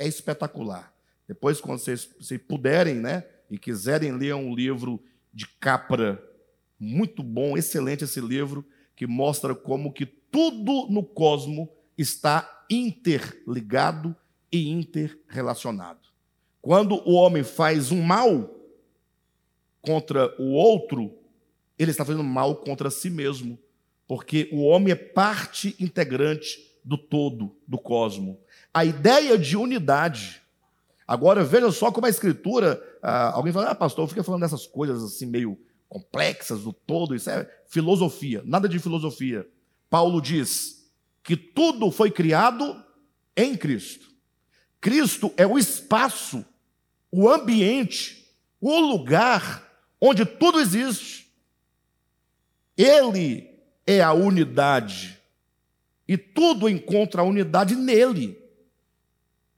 [0.00, 0.92] É espetacular.
[1.28, 2.08] Depois, quando vocês,
[2.48, 5.00] puderem, né, e quiserem ler um livro
[5.32, 6.20] de Capra,
[6.78, 8.64] muito bom, excelente esse livro,
[8.96, 14.16] que mostra como que tudo no cosmo está interligado
[14.50, 16.08] e interrelacionado.
[16.60, 18.56] Quando o homem faz um mal
[19.80, 21.16] contra o outro,
[21.78, 23.58] ele está fazendo mal contra si mesmo
[24.10, 28.38] porque o homem é parte integrante do todo, do cosmo.
[28.72, 30.42] A ideia de unidade.
[31.06, 32.82] Agora, veja só como a Escritura.
[33.02, 35.58] Ah, alguém fala, ah, pastor, fica falando dessas coisas assim meio
[35.90, 38.42] complexas do todo, isso é filosofia.
[38.46, 39.46] Nada de filosofia.
[39.90, 40.88] Paulo diz
[41.22, 42.80] que tudo foi criado
[43.36, 44.08] em Cristo.
[44.80, 46.44] Cristo é o espaço,
[47.10, 48.24] o ambiente,
[48.60, 49.68] o lugar
[50.00, 51.30] onde tudo existe.
[52.76, 53.50] Ele
[53.84, 55.19] é a unidade.
[56.10, 58.36] E tudo encontra unidade nele.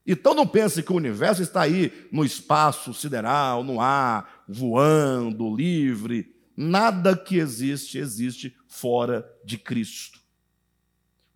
[0.07, 6.31] Então não pense que o universo está aí no espaço sideral, no ar, voando, livre.
[6.55, 10.21] nada que existe existe fora de Cristo.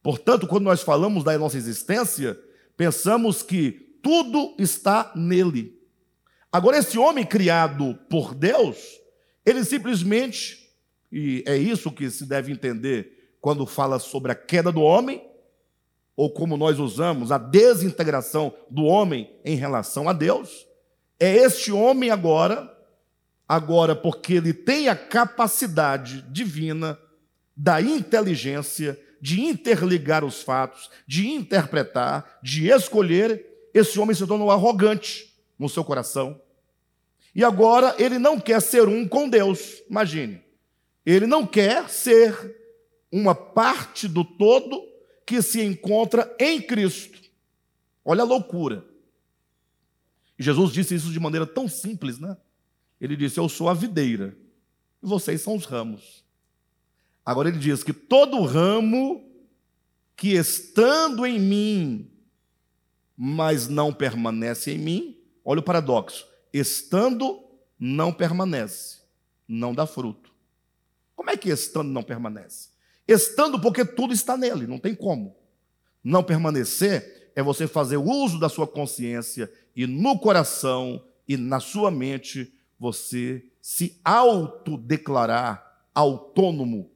[0.02, 2.38] Portanto, quando nós falamos da nossa existência,
[2.76, 5.80] pensamos que tudo está nele.
[6.52, 8.76] Agora, esse homem criado por Deus,
[9.46, 10.68] ele simplesmente,
[11.10, 13.15] e é isso que se deve entender
[13.46, 15.24] quando fala sobre a queda do homem,
[16.16, 20.66] ou como nós usamos, a desintegração do homem em relação a Deus,
[21.20, 22.76] é este homem agora,
[23.48, 26.98] agora porque ele tem a capacidade divina
[27.56, 35.32] da inteligência de interligar os fatos, de interpretar, de escolher, esse homem se tornou arrogante
[35.56, 36.40] no seu coração.
[37.32, 40.42] E agora ele não quer ser um com Deus, imagine.
[41.06, 42.55] Ele não quer ser
[43.16, 44.86] uma parte do todo
[45.24, 47.18] que se encontra em Cristo.
[48.04, 48.84] Olha a loucura.
[50.38, 52.36] E Jesus disse isso de maneira tão simples, né?
[53.00, 54.36] Ele disse: Eu sou a videira
[55.02, 56.24] e vocês são os ramos.
[57.24, 59.24] Agora ele diz que todo ramo
[60.14, 62.10] que estando em mim,
[63.16, 67.42] mas não permanece em mim, olha o paradoxo: estando
[67.78, 68.98] não permanece,
[69.48, 70.32] não dá fruto.
[71.14, 72.75] Como é que estando não permanece?
[73.06, 75.36] Estando porque tudo está nele, não tem como.
[76.02, 81.90] Não permanecer é você fazer uso da sua consciência e no coração e na sua
[81.90, 86.90] mente você se autodeclarar autônomo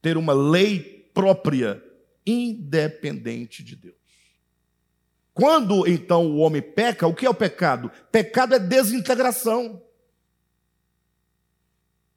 [0.00, 1.82] ter uma lei própria,
[2.24, 3.96] independente de Deus.
[5.34, 7.90] Quando então o homem peca, o que é o pecado?
[8.10, 9.82] Pecado é desintegração.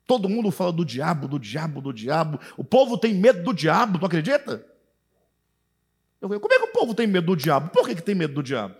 [0.09, 2.39] Todo mundo fala do diabo, do diabo, do diabo.
[2.57, 4.65] O povo tem medo do diabo, tu acredita?
[6.19, 7.69] Eu falei, como é que o povo tem medo do diabo?
[7.69, 8.75] Por que, que tem medo do diabo?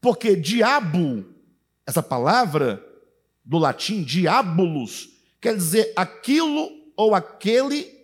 [0.00, 1.22] Porque diabo,
[1.86, 2.82] essa palavra
[3.44, 7.94] do latim, diabolos, quer dizer aquilo ou aquele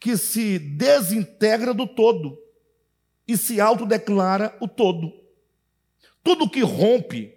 [0.00, 2.36] que se desintegra do todo
[3.28, 5.12] e se autodeclara o todo.
[6.20, 7.32] Tudo que rompe,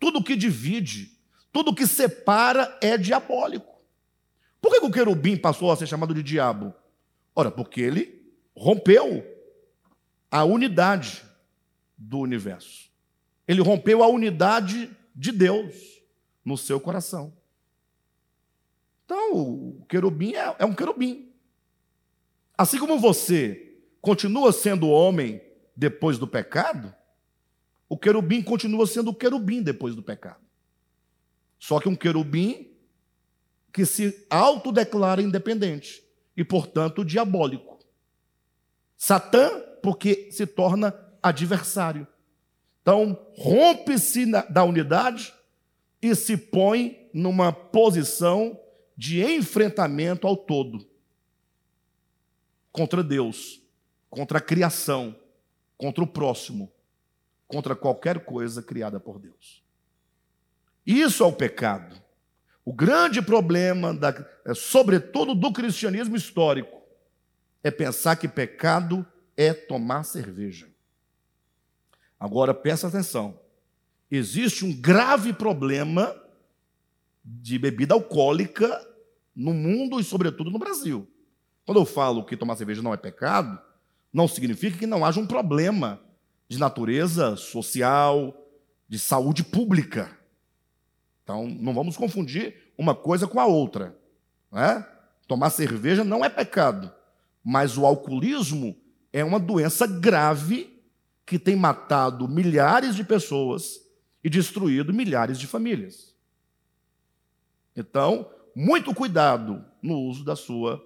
[0.00, 1.15] tudo que divide,
[1.56, 3.80] tudo que separa é diabólico.
[4.60, 6.74] Por que o querubim passou a ser chamado de diabo?
[7.34, 9.24] Ora, porque ele rompeu
[10.30, 11.24] a unidade
[11.96, 12.90] do universo.
[13.48, 15.74] Ele rompeu a unidade de Deus
[16.44, 17.32] no seu coração.
[19.06, 21.32] Então, o querubim é, é um querubim.
[22.58, 25.40] Assim como você continua sendo homem
[25.74, 26.94] depois do pecado,
[27.88, 30.45] o querubim continua sendo o querubim depois do pecado.
[31.58, 32.70] Só que um querubim
[33.72, 36.02] que se autodeclara independente
[36.36, 37.78] e, portanto, diabólico.
[38.96, 39.50] Satã,
[39.82, 42.06] porque se torna adversário.
[42.80, 45.34] Então, rompe-se da unidade
[46.00, 48.58] e se põe numa posição
[48.96, 50.86] de enfrentamento ao todo
[52.72, 53.60] contra Deus,
[54.10, 55.16] contra a criação,
[55.76, 56.70] contra o próximo,
[57.48, 59.65] contra qualquer coisa criada por Deus.
[60.86, 62.00] Isso é o pecado.
[62.64, 64.14] O grande problema, da,
[64.44, 66.82] é, sobretudo do cristianismo histórico,
[67.62, 69.06] é pensar que pecado
[69.36, 70.68] é tomar cerveja.
[72.18, 73.38] Agora, presta atenção:
[74.10, 76.14] existe um grave problema
[77.24, 78.80] de bebida alcoólica
[79.34, 81.10] no mundo e, sobretudo, no Brasil.
[81.64, 83.60] Quando eu falo que tomar cerveja não é pecado,
[84.12, 86.00] não significa que não haja um problema
[86.48, 88.34] de natureza social,
[88.88, 90.16] de saúde pública.
[91.26, 93.98] Então, não vamos confundir uma coisa com a outra.
[94.52, 94.86] Né?
[95.26, 96.94] Tomar cerveja não é pecado,
[97.42, 98.76] mas o alcoolismo
[99.12, 100.80] é uma doença grave
[101.26, 103.80] que tem matado milhares de pessoas
[104.22, 106.14] e destruído milhares de famílias.
[107.74, 110.80] Então, muito cuidado no uso da sua,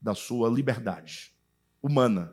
[0.00, 1.32] da sua liberdade
[1.82, 2.32] humana.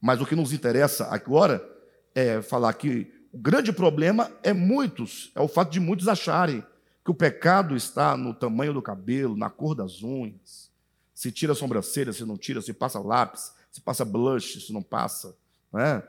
[0.00, 1.68] Mas o que nos interessa agora
[2.14, 6.64] é falar que o grande problema é muitos, é o fato de muitos acharem
[7.04, 10.70] que o pecado está no tamanho do cabelo, na cor das unhas,
[11.14, 14.82] se tira a sobrancelha, se não tira, se passa lápis, se passa blush, se não
[14.82, 15.36] passa.
[15.72, 16.02] Né?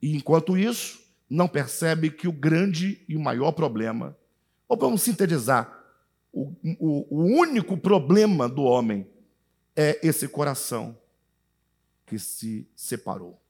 [0.00, 4.16] E enquanto isso, não percebe que o grande e o maior problema,
[4.68, 5.74] ou vamos sintetizar,
[6.32, 9.06] o, o, o único problema do homem
[9.74, 10.96] é esse coração
[12.06, 13.40] que se separou.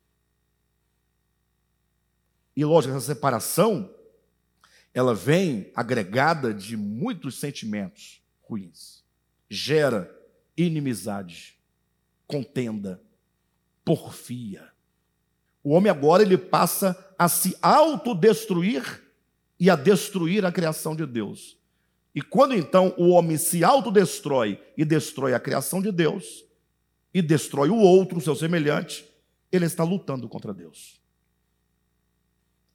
[2.59, 3.89] E lógico, essa separação,
[4.93, 9.05] ela vem agregada de muitos sentimentos ruins.
[9.49, 10.13] Gera
[10.57, 11.57] inimizade,
[12.27, 13.01] contenda,
[13.85, 14.73] porfia.
[15.63, 19.05] O homem agora ele passa a se autodestruir
[19.61, 21.57] e a destruir a criação de Deus
[22.13, 26.45] E quando então o homem se autodestrói e destrói a criação de Deus,
[27.15, 29.09] e destrói o outro, o seu semelhante,
[29.53, 30.98] ele está lutando contra Deus.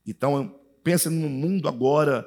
[0.06, 2.26] Então, pense num mundo agora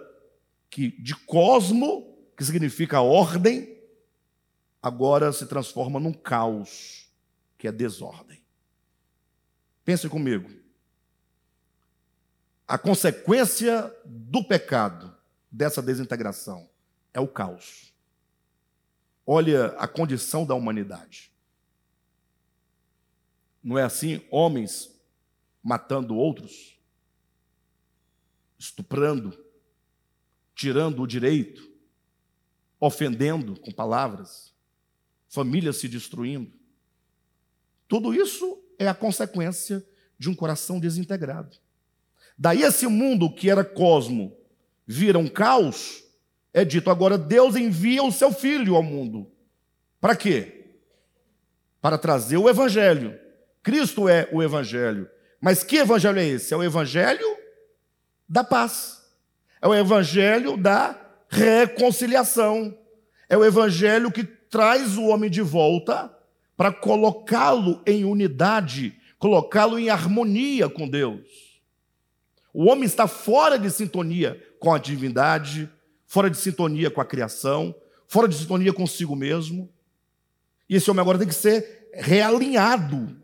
[0.70, 3.76] que de cosmo, que significa ordem,
[4.82, 7.10] agora se transforma num caos,
[7.58, 8.42] que é desordem.
[9.84, 10.50] Pense comigo.
[12.66, 15.16] A consequência do pecado,
[15.50, 16.68] dessa desintegração,
[17.14, 17.94] é o caos.
[19.24, 21.32] Olha a condição da humanidade.
[23.62, 24.24] Não é assim?
[24.30, 24.94] Homens
[25.62, 26.75] matando outros,
[28.58, 29.36] estuprando,
[30.54, 31.70] tirando o direito,
[32.80, 34.52] ofendendo com palavras,
[35.28, 36.52] famílias se destruindo.
[37.88, 39.84] Tudo isso é a consequência
[40.18, 41.56] de um coração desintegrado.
[42.38, 44.36] Daí esse mundo que era cosmo
[44.86, 46.04] vira um caos,
[46.52, 49.30] é dito agora Deus envia o seu filho ao mundo.
[50.00, 50.76] Para quê?
[51.80, 53.18] Para trazer o evangelho.
[53.62, 55.08] Cristo é o evangelho.
[55.40, 56.54] Mas que evangelho é esse?
[56.54, 57.35] É o evangelho
[58.28, 59.02] da paz.
[59.60, 60.98] É o evangelho da
[61.28, 62.76] reconciliação.
[63.28, 66.12] É o evangelho que traz o homem de volta
[66.56, 71.60] para colocá-lo em unidade, colocá-lo em harmonia com Deus.
[72.52, 75.68] O homem está fora de sintonia com a divindade,
[76.06, 77.74] fora de sintonia com a criação,
[78.08, 79.68] fora de sintonia consigo mesmo.
[80.68, 83.16] E esse homem agora tem que ser realinhado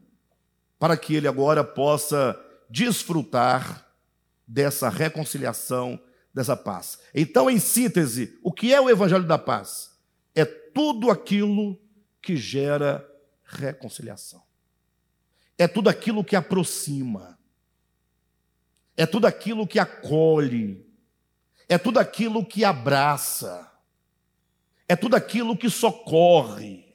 [0.79, 2.39] para que ele agora possa
[2.69, 3.82] desfrutar
[4.53, 5.99] dessa reconciliação,
[6.33, 6.99] dessa paz.
[7.15, 9.99] Então, em síntese, o que é o Evangelho da Paz?
[10.35, 11.81] É tudo aquilo
[12.21, 13.07] que gera
[13.45, 14.43] reconciliação.
[15.57, 17.39] É tudo aquilo que aproxima.
[18.95, 20.87] É tudo aquilo que acolhe.
[21.67, 23.73] É tudo aquilo que abraça.
[24.87, 26.95] É tudo aquilo que socorre.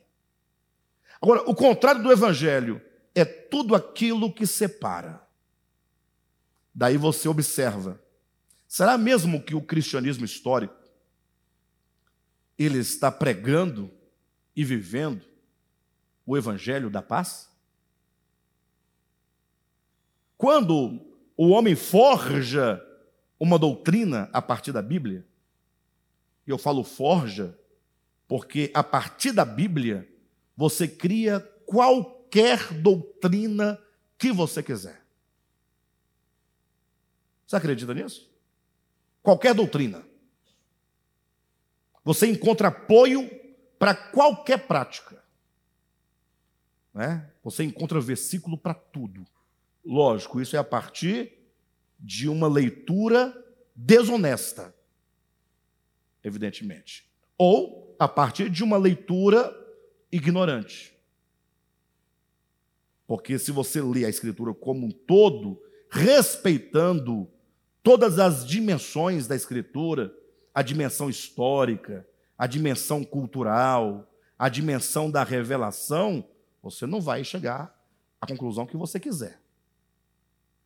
[1.20, 2.80] Agora, o contrário do evangelho
[3.16, 5.27] é tudo aquilo que separa.
[6.78, 8.00] Daí você observa.
[8.68, 10.78] Será mesmo que o cristianismo histórico
[12.60, 13.92] ele está pregando
[14.56, 15.26] e vivendo
[16.24, 17.50] o evangelho da paz?
[20.38, 21.02] Quando
[21.36, 22.80] o homem forja
[23.40, 25.26] uma doutrina a partir da Bíblia,
[26.46, 27.58] e eu falo forja
[28.28, 30.08] porque a partir da Bíblia
[30.56, 33.80] você cria qualquer qualquer doutrina
[34.18, 35.02] que você quiser.
[37.48, 38.30] Você acredita nisso?
[39.24, 40.06] Qualquer doutrina.
[42.04, 43.30] Você encontra apoio
[43.80, 45.24] para qualquer prática.
[46.94, 47.32] Né?
[47.44, 49.26] Você encontra versículo para tudo.
[49.86, 51.34] Lógico, isso é a partir
[51.98, 53.34] de uma leitura
[53.74, 54.76] desonesta,
[56.24, 57.10] evidentemente.
[57.38, 59.56] Ou a partir de uma leitura
[60.12, 60.94] ignorante.
[63.06, 67.32] Porque se você lê a Escritura como um todo, respeitando
[67.88, 70.14] todas as dimensões da Escritura,
[70.54, 72.06] a dimensão histórica,
[72.38, 76.28] a dimensão cultural, a dimensão da revelação,
[76.62, 77.74] você não vai chegar
[78.20, 79.40] à conclusão que você quiser.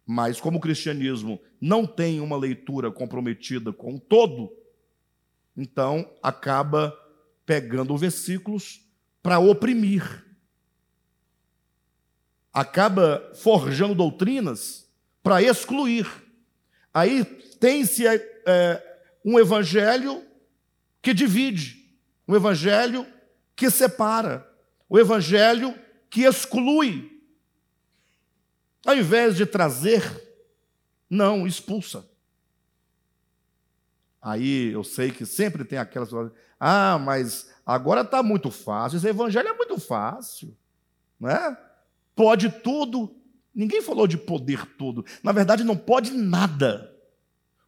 [0.04, 4.52] Mas como o cristianismo não tem uma leitura comprometida com o todo,
[5.56, 6.92] então acaba
[7.46, 8.82] pegando versículos
[9.22, 10.26] para oprimir
[12.52, 14.90] acaba forjando doutrinas
[15.24, 16.21] para excluir.
[16.94, 17.24] Aí
[17.60, 20.26] tem-se é, um evangelho
[21.02, 21.96] que divide,
[22.28, 23.06] um evangelho
[23.56, 24.48] que separa,
[24.90, 25.78] o um evangelho
[26.10, 27.10] que exclui.
[28.86, 30.02] Ao invés de trazer,
[31.10, 32.06] não, expulsa.
[34.22, 36.12] Aí eu sei que sempre tem aquelas
[36.60, 40.56] ah, mas agora está muito fácil, esse evangelho é muito fácil,
[41.20, 41.58] não é?
[42.16, 43.16] pode tudo.
[43.54, 45.06] Ninguém falou de poder tudo.
[45.22, 46.90] Na verdade, não pode nada.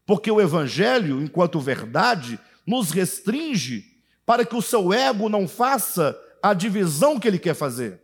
[0.05, 3.85] Porque o Evangelho, enquanto verdade, nos restringe
[4.25, 8.01] para que o seu ego não faça a divisão que ele quer fazer.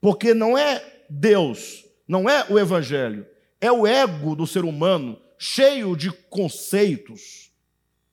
[0.00, 3.24] Porque não é Deus, não é o Evangelho,
[3.60, 7.52] é o ego do ser humano cheio de conceitos,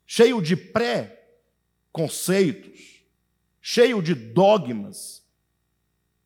[0.06, 3.04] cheio de pré-conceitos,
[3.62, 5.22] cheio de dogmas,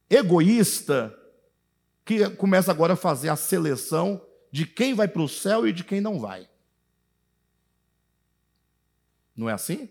[0.10, 1.14] egoísta,
[2.06, 5.84] que começa agora a fazer a seleção de quem vai para o céu e de
[5.84, 6.48] quem não vai.
[9.36, 9.90] Não é assim?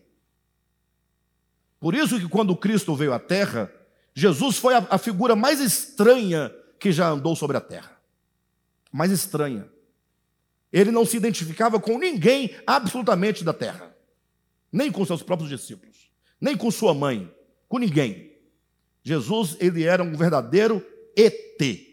[1.81, 3.73] Por isso que quando Cristo veio à terra,
[4.15, 8.01] Jesus foi a, a figura mais estranha que já andou sobre a terra.
[8.93, 9.69] Mais estranha.
[10.73, 13.95] Ele não se identificava com ninguém absolutamente da terra.
[14.71, 16.11] nem com seus próprios discípulos,
[16.41, 17.31] nem com sua mãe,
[17.69, 18.33] com ninguém.
[19.03, 20.85] Jesus, ele era um verdadeiro
[21.17, 21.92] ET.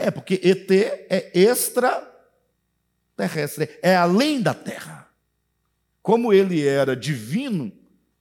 [0.00, 5.06] É, porque ET é extraterrestre, é além da terra.
[6.02, 7.70] Como ele era divino,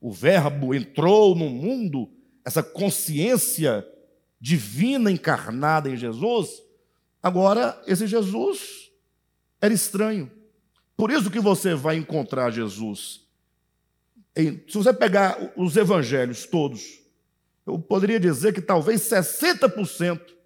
[0.02, 2.12] o Verbo entrou no mundo,
[2.44, 3.88] essa consciência
[4.40, 6.62] divina encarnada em Jesus,
[7.24, 8.92] agora esse Jesus
[9.62, 10.30] era estranho.
[10.98, 13.22] Por isso que você vai encontrar Jesus.
[14.36, 17.00] Se você pegar os evangelhos todos,
[17.66, 20.39] eu poderia dizer que talvez 60%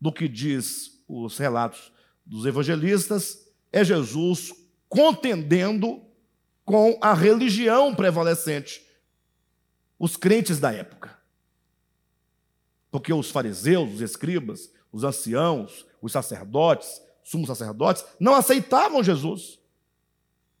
[0.00, 1.92] do que diz os relatos
[2.24, 4.52] dos evangelistas é Jesus
[4.88, 6.02] contendendo
[6.64, 8.84] com a religião prevalecente,
[9.98, 11.18] os crentes da época.
[12.90, 19.58] Porque os fariseus, os escribas, os anciãos, os sacerdotes, sumos sacerdotes, não aceitavam Jesus.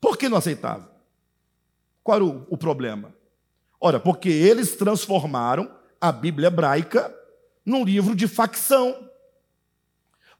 [0.00, 0.88] Por que não aceitavam?
[2.02, 3.14] Qual era o, o problema?
[3.80, 7.14] Ora, porque eles transformaram a Bíblia hebraica
[7.64, 9.09] num livro de facção.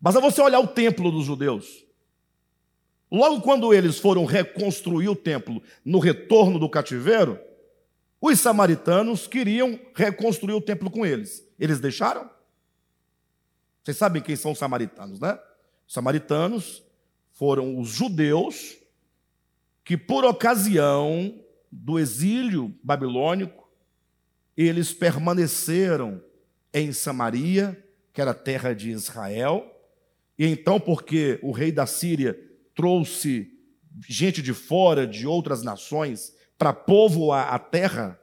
[0.01, 1.85] Basta você olhar o templo dos judeus.
[3.11, 7.39] Logo quando eles foram reconstruir o templo no retorno do cativeiro,
[8.21, 11.47] os samaritanos queriam reconstruir o templo com eles.
[11.59, 12.31] Eles deixaram?
[13.83, 15.39] Vocês sabem quem são os samaritanos, né?
[15.87, 16.85] Os samaritanos
[17.33, 18.77] foram os judeus
[19.85, 21.43] que, por ocasião
[21.73, 23.69] do exílio babilônico,
[24.57, 26.23] eles permaneceram
[26.73, 27.83] em Samaria,
[28.13, 29.80] que era terra de Israel,
[30.41, 32.35] e então, porque o rei da Síria
[32.75, 33.53] trouxe
[34.09, 38.19] gente de fora, de outras nações, para povoar a terra,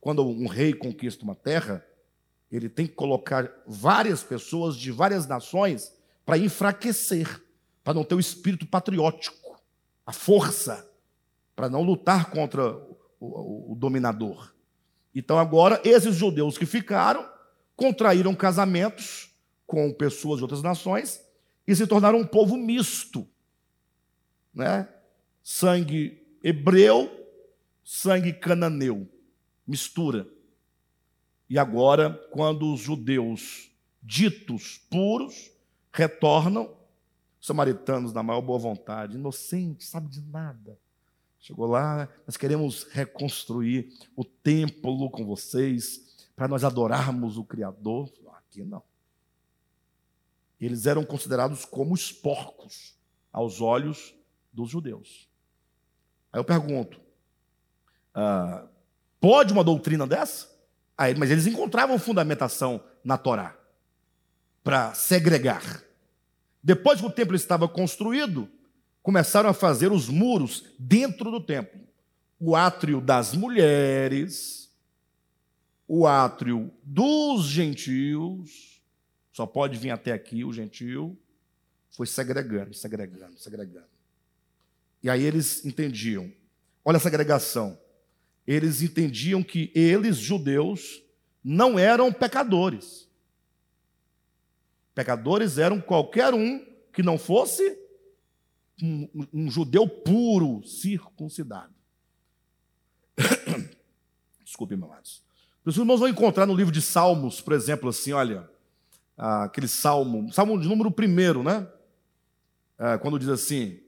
[0.00, 1.84] quando um rei conquista uma terra,
[2.50, 5.92] ele tem que colocar várias pessoas de várias nações
[6.24, 7.42] para enfraquecer,
[7.84, 9.60] para não ter o espírito patriótico,
[10.06, 10.90] a força,
[11.54, 14.54] para não lutar contra o, o, o dominador.
[15.14, 17.28] Então, agora, esses judeus que ficaram
[17.76, 21.25] contraíram casamentos com pessoas de outras nações
[21.66, 23.26] e se tornaram um povo misto
[24.56, 24.88] né?
[25.42, 27.10] sangue hebreu,
[27.84, 29.06] sangue cananeu,
[29.66, 30.26] mistura.
[31.48, 33.70] E agora, quando os judeus
[34.02, 35.52] ditos puros
[35.92, 36.74] retornam,
[37.38, 40.78] samaritanos na maior boa vontade, inocentes, sabe de nada.
[41.38, 48.10] Chegou lá, nós queremos reconstruir o templo com vocês, para nós adorarmos o Criador.
[48.34, 48.82] Aqui não.
[50.60, 52.96] Eles eram considerados como os porcos
[53.32, 54.14] aos olhos
[54.52, 55.28] dos judeus.
[56.32, 57.00] Aí eu pergunto:
[58.14, 58.66] ah,
[59.20, 60.48] pode uma doutrina dessa?
[60.96, 63.56] Aí, mas eles encontravam fundamentação na Torá
[64.64, 65.82] para segregar.
[66.62, 68.48] Depois que o templo estava construído,
[69.02, 71.80] começaram a fazer os muros dentro do templo.
[72.40, 74.74] O átrio das mulheres,
[75.86, 78.75] o átrio dos gentios,
[79.36, 81.14] só pode vir até aqui o gentio,
[81.90, 83.84] foi segregando, segregando, segregando.
[85.02, 86.32] E aí eles entendiam.
[86.82, 87.78] Olha essa agregação.
[88.46, 91.02] Eles entendiam que eles, judeus,
[91.44, 93.10] não eram pecadores.
[94.94, 97.78] Pecadores eram qualquer um que não fosse
[98.82, 101.74] um, um judeu puro, circuncidado.
[104.42, 105.22] Desculpe, meus amados.
[105.62, 108.55] Os irmãos vão encontrar no livro de Salmos, por exemplo, assim, olha,
[109.16, 111.66] aquele salmo, salmo de número primeiro, né?
[112.78, 113.80] É, quando diz assim: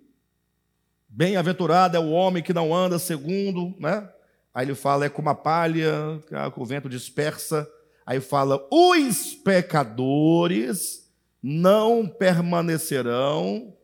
[1.09, 4.09] Bem-aventurado é o homem que não anda segundo, né?
[4.53, 7.69] Aí ele fala, é como a palha que o vento dispersa.
[8.05, 11.09] Aí fala, os pecadores
[11.43, 13.75] não permanecerão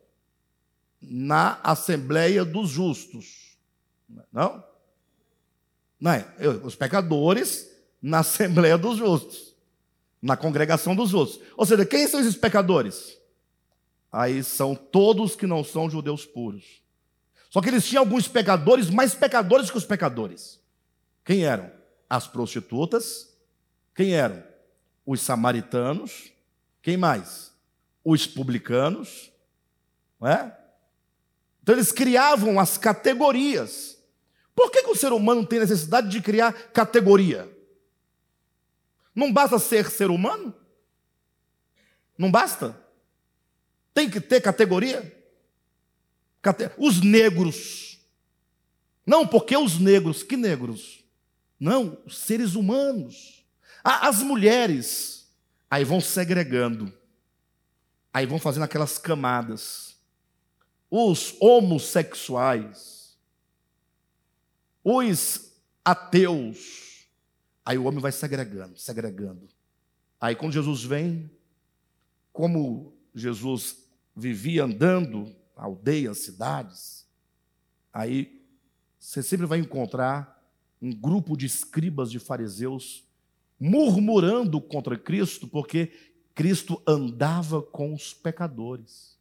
[1.00, 3.56] na assembleia dos justos.
[4.32, 4.64] Não?
[6.00, 6.26] Não é?
[6.62, 7.70] Os pecadores
[8.02, 9.53] na assembleia dos justos,
[10.24, 11.46] na congregação dos justos.
[11.54, 13.18] Ou seja, quem são esses pecadores?
[14.10, 16.82] Aí são todos que não são judeus puros.
[17.50, 20.58] Só que eles tinham alguns pecadores, mais pecadores que os pecadores.
[21.26, 21.70] Quem eram?
[22.08, 23.36] As prostitutas.
[23.94, 24.42] Quem eram?
[25.04, 26.32] Os samaritanos.
[26.80, 27.52] Quem mais?
[28.02, 29.30] Os publicanos.
[30.18, 30.58] Não é?
[31.62, 33.98] Então eles criavam as categorias.
[34.54, 37.53] Por que, que o ser humano tem necessidade de criar categoria?
[39.14, 40.54] Não basta ser ser humano?
[42.18, 42.78] Não basta?
[43.92, 45.12] Tem que ter categoria?
[46.76, 48.00] Os negros.
[49.06, 51.04] Não, porque os negros, que negros?
[51.58, 53.44] Não, os seres humanos.
[53.82, 55.28] As mulheres.
[55.70, 56.92] Aí vão segregando.
[58.12, 59.96] Aí vão fazendo aquelas camadas.
[60.96, 63.16] os homossexuais,
[64.84, 65.50] os
[65.84, 66.83] ateus.
[67.64, 69.48] Aí o homem vai segregando, segregando.
[70.20, 71.30] Aí quando Jesus vem,
[72.32, 77.06] como Jesus vivia andando aldeias, cidades,
[77.92, 78.42] aí
[78.98, 80.42] você sempre vai encontrar
[80.80, 83.04] um grupo de escribas de fariseus
[83.58, 85.92] murmurando contra Cristo, porque
[86.34, 89.16] Cristo andava com os pecadores.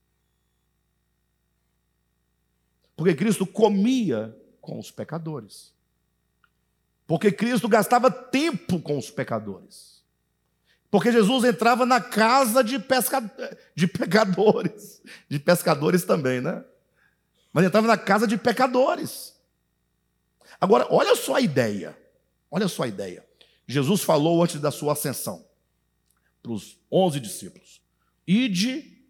[2.96, 5.74] Porque Cristo comia com os pecadores.
[7.06, 10.04] Porque Cristo gastava tempo com os pecadores.
[10.90, 13.20] Porque Jesus entrava na casa de, pesca...
[13.76, 15.02] de pecadores.
[15.28, 16.64] De pescadores também, né?
[17.52, 19.34] Mas entrava na casa de pecadores.
[20.62, 21.98] Agora, olha só a ideia.
[22.50, 23.26] Olha só a ideia.
[23.68, 25.46] Jesus falou antes da sua ascensão
[26.42, 27.82] para os onze discípulos:
[28.28, 29.04] Ide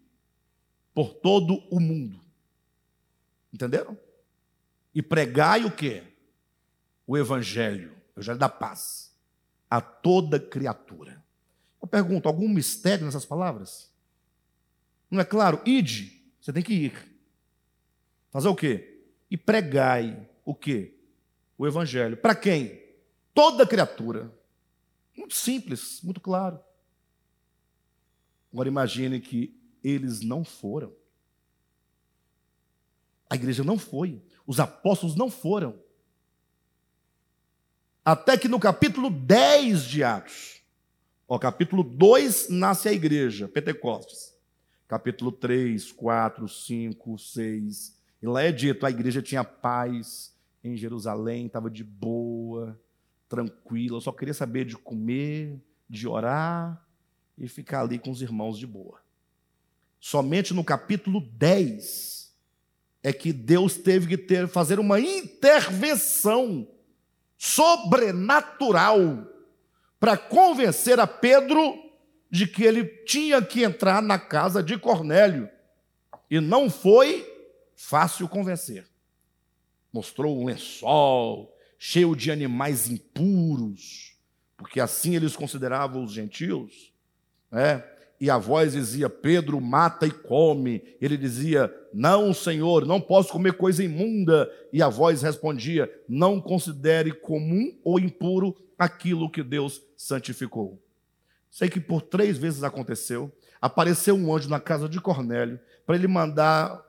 [0.94, 2.20] por todo o mundo.
[3.52, 3.98] Entenderam?
[4.94, 6.13] E pregai o quê?
[7.06, 9.14] O evangelho, o evangelho da paz,
[9.70, 11.22] a toda criatura.
[11.80, 13.92] Eu pergunto, algum mistério nessas palavras?
[15.10, 15.60] Não é claro?
[15.66, 17.14] Ide, você tem que ir.
[18.30, 19.04] Fazer o quê?
[19.30, 20.94] E pregai o quê?
[21.58, 22.16] O evangelho.
[22.16, 22.82] Para quem?
[23.32, 24.32] Toda criatura.
[25.16, 26.58] Muito simples, muito claro.
[28.52, 30.92] Agora imagine que eles não foram.
[33.28, 34.22] A igreja não foi.
[34.46, 35.78] Os apóstolos não foram.
[38.04, 40.62] Até que no capítulo 10 de Atos,
[41.26, 44.34] ó, capítulo 2 nasce a igreja, Pentecostes.
[44.86, 47.98] Capítulo 3, 4, 5, 6.
[48.20, 52.78] E lá é dito: a igreja tinha paz em Jerusalém, estava de boa,
[53.26, 56.86] tranquila, só queria saber de comer, de orar
[57.38, 59.00] e ficar ali com os irmãos de boa.
[59.98, 62.34] Somente no capítulo 10
[63.02, 66.68] é que Deus teve que ter, fazer uma intervenção
[67.44, 68.98] sobrenatural
[70.00, 71.78] para convencer a Pedro
[72.30, 75.50] de que ele tinha que entrar na casa de Cornélio.
[76.30, 77.30] E não foi
[77.76, 78.86] fácil convencer.
[79.92, 84.16] Mostrou um lençol, cheio de animais impuros,
[84.56, 86.94] porque assim eles consideravam os gentios,
[87.50, 87.84] né?
[88.24, 90.82] E a voz dizia: Pedro mata e come.
[90.98, 94.50] Ele dizia: Não, Senhor, não posso comer coisa imunda.
[94.72, 100.82] E a voz respondia: Não considere comum ou impuro aquilo que Deus santificou.
[101.50, 103.30] Sei que por três vezes aconteceu.
[103.60, 106.82] Apareceu um anjo na casa de Cornélio para ele mandar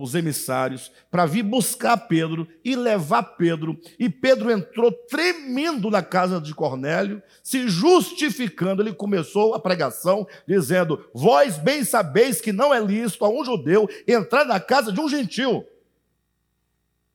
[0.00, 3.78] os emissários para vir buscar Pedro e levar Pedro.
[3.98, 8.82] E Pedro entrou tremendo na casa de Cornélio, se justificando.
[8.82, 13.88] Ele começou a pregação dizendo: Vós bem sabeis que não é lícito a um judeu
[14.06, 15.66] entrar na casa de um gentil.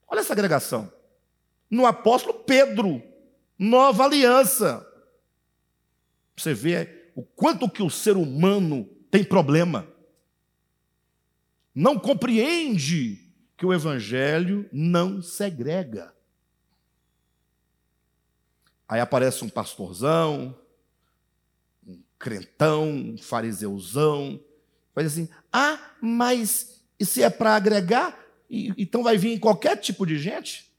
[0.07, 0.91] Olha essa agregação.
[1.69, 3.01] No apóstolo Pedro,
[3.57, 4.85] nova aliança.
[6.35, 9.92] Você vê o quanto que o ser humano tem problema
[11.73, 13.19] não compreende
[13.57, 16.13] que o Evangelho não segrega.
[18.87, 20.55] Aí aparece um pastorzão,
[21.85, 24.39] um crentão, um fariseuzão,
[24.93, 28.19] faz assim: ah, mas se é para agregar,
[28.49, 30.71] então vai vir em qualquer tipo de gente?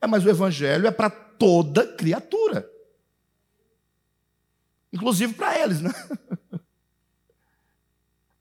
[0.00, 2.70] É, mas o Evangelho é para toda criatura,
[4.92, 5.90] inclusive para eles, né?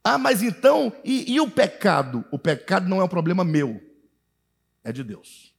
[0.03, 2.25] Ah, mas então, e, e o pecado?
[2.31, 3.79] O pecado não é um problema meu,
[4.83, 5.53] é de Deus.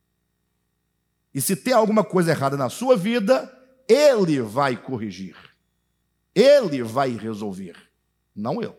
[1.32, 3.50] E se tem alguma coisa errada na sua vida,
[3.88, 5.36] Ele vai corrigir,
[6.34, 7.76] Ele vai resolver,
[8.34, 8.76] não eu.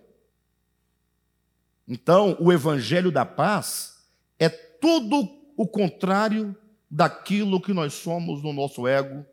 [1.87, 4.05] Então, o Evangelho da Paz
[4.37, 6.55] é tudo o contrário
[6.89, 9.25] daquilo que nós somos no nosso ego,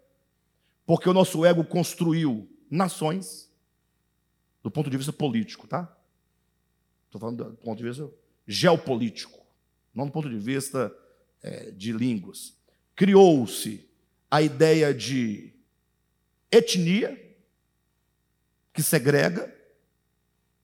[0.86, 3.50] porque o nosso ego construiu nações,
[4.62, 5.96] do ponto de vista político, tá?
[7.10, 8.08] Estou falando do ponto de vista
[8.46, 9.44] geopolítico,
[9.92, 10.96] não do ponto de vista
[11.42, 12.56] é, de línguas.
[12.94, 13.84] Criou-se
[14.30, 15.52] a ideia de
[16.52, 17.20] etnia,
[18.72, 19.52] que segrega,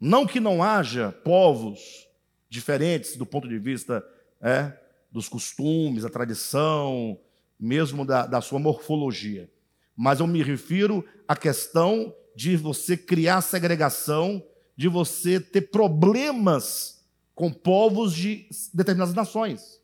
[0.00, 2.08] não que não haja povos
[2.48, 4.06] diferentes do ponto de vista
[4.40, 4.72] é,
[5.10, 7.18] dos costumes, a tradição,
[7.58, 9.50] mesmo da, da sua morfologia,
[9.96, 14.40] mas eu me refiro à questão de você criar segregação
[14.76, 17.04] de você ter problemas
[17.34, 19.80] com povos de determinadas nações.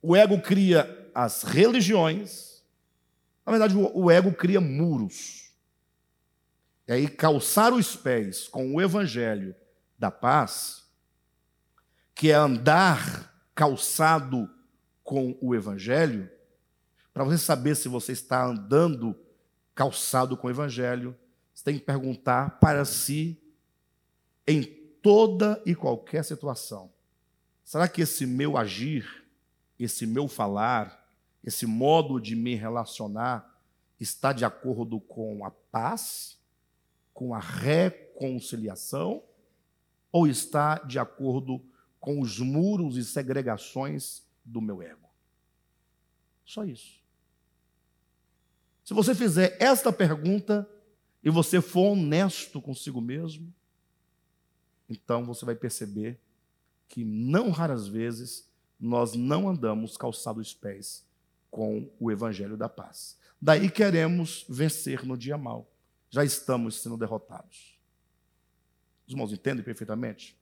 [0.00, 2.62] O ego cria as religiões,
[3.44, 5.52] na verdade, o ego cria muros.
[6.86, 9.54] E aí, calçar os pés com o evangelho
[9.98, 10.86] da paz
[12.16, 14.50] que é andar calçado
[15.04, 16.28] com o Evangelho,
[17.12, 19.14] para você saber se você está andando
[19.74, 21.14] calçado com o Evangelho,
[21.52, 23.38] você tem que perguntar para si,
[24.46, 24.62] em
[25.02, 26.92] toda e qualquer situação:
[27.64, 29.24] será que esse meu agir,
[29.78, 31.06] esse meu falar,
[31.42, 33.54] esse modo de me relacionar
[33.98, 36.38] está de acordo com a paz,
[37.14, 39.22] com a reconciliação,
[40.12, 41.64] ou está de acordo
[41.98, 45.08] com os muros e segregações do meu ego?
[46.44, 47.00] Só isso.
[48.84, 50.68] Se você fizer esta pergunta
[51.22, 53.52] e você for honesto consigo mesmo,
[54.88, 56.20] então você vai perceber
[56.88, 61.04] que não raras vezes nós não andamos calçados os pés
[61.50, 63.18] com o evangelho da paz.
[63.40, 65.70] Daí queremos vencer no dia mal.
[66.10, 67.78] Já estamos sendo derrotados.
[69.06, 70.38] Os irmãos entendem perfeitamente?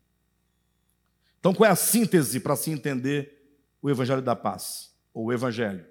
[1.38, 4.94] Então, qual é a síntese para se entender o evangelho da paz?
[5.12, 5.86] Ou o evangelho?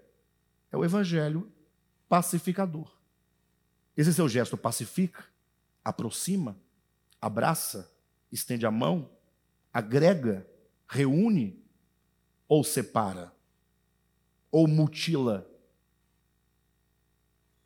[0.72, 1.52] É o evangelho
[2.10, 2.92] pacificador.
[3.96, 5.24] Esse seu gesto pacifica,
[5.84, 6.58] aproxima,
[7.22, 7.93] abraça,
[8.34, 9.10] estende a mão,
[9.72, 10.48] agrega,
[10.88, 11.64] reúne
[12.48, 13.32] ou separa,
[14.52, 15.50] ou mutila,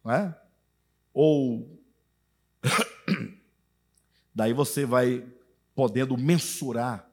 [0.04, 0.42] não é?
[1.14, 1.82] Ou
[4.36, 5.26] daí você vai
[5.74, 7.10] podendo mensurar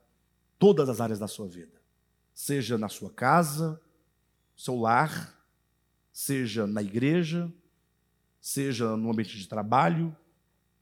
[0.58, 1.80] todas as áreas da sua vida,
[2.34, 3.80] seja na sua casa,
[4.56, 5.34] seu lar,
[6.12, 7.52] seja na igreja,
[8.40, 10.16] seja no ambiente de trabalho,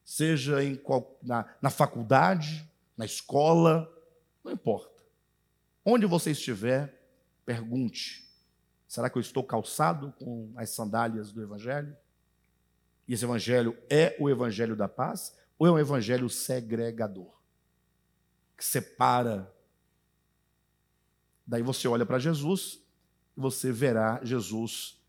[0.04, 3.90] seja qual, na, na faculdade, na escola,
[4.44, 5.02] não importa.
[5.84, 7.02] Onde você estiver,
[7.44, 8.28] pergunte:
[8.86, 11.96] será que eu estou calçado com as sandálias do Evangelho?
[13.06, 17.32] E esse Evangelho é o Evangelho da paz ou é um Evangelho segregador?
[18.56, 19.52] Que separa.
[21.46, 22.80] Daí você olha para Jesus
[23.36, 25.00] e você verá Jesus,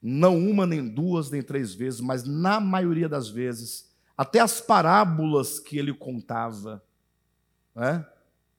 [0.00, 3.91] não uma, nem duas, nem três vezes, mas na maioria das vezes,
[4.22, 6.80] até as parábolas que ele contava,
[7.74, 8.06] né?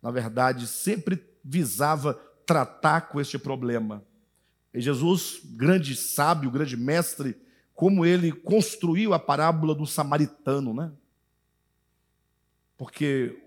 [0.01, 4.03] na verdade, sempre visava tratar com este problema.
[4.74, 7.38] E Jesus, grande sábio, grande mestre,
[7.74, 10.91] como ele construiu a parábola do samaritano, né?
[12.76, 13.41] Porque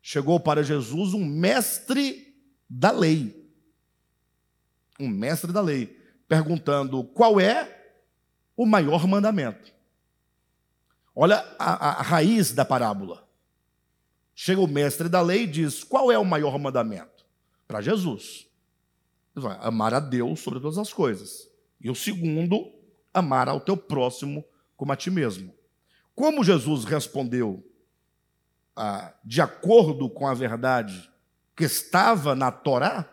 [0.00, 2.34] chegou para Jesus um mestre
[2.70, 3.52] da lei.
[4.98, 5.94] Um mestre da lei,
[6.26, 7.92] perguntando qual é
[8.56, 9.78] o maior mandamento.
[11.22, 13.28] Olha a, a raiz da parábola.
[14.34, 17.26] Chega o mestre da lei e diz: qual é o maior mandamento?
[17.68, 18.46] Para Jesus.
[19.60, 21.46] Amar a Deus sobre todas as coisas.
[21.78, 22.72] E o segundo,
[23.12, 24.42] amar ao teu próximo
[24.78, 25.52] como a ti mesmo.
[26.14, 27.62] Como Jesus respondeu
[28.74, 31.12] ah, de acordo com a verdade
[31.54, 33.06] que estava na Torá,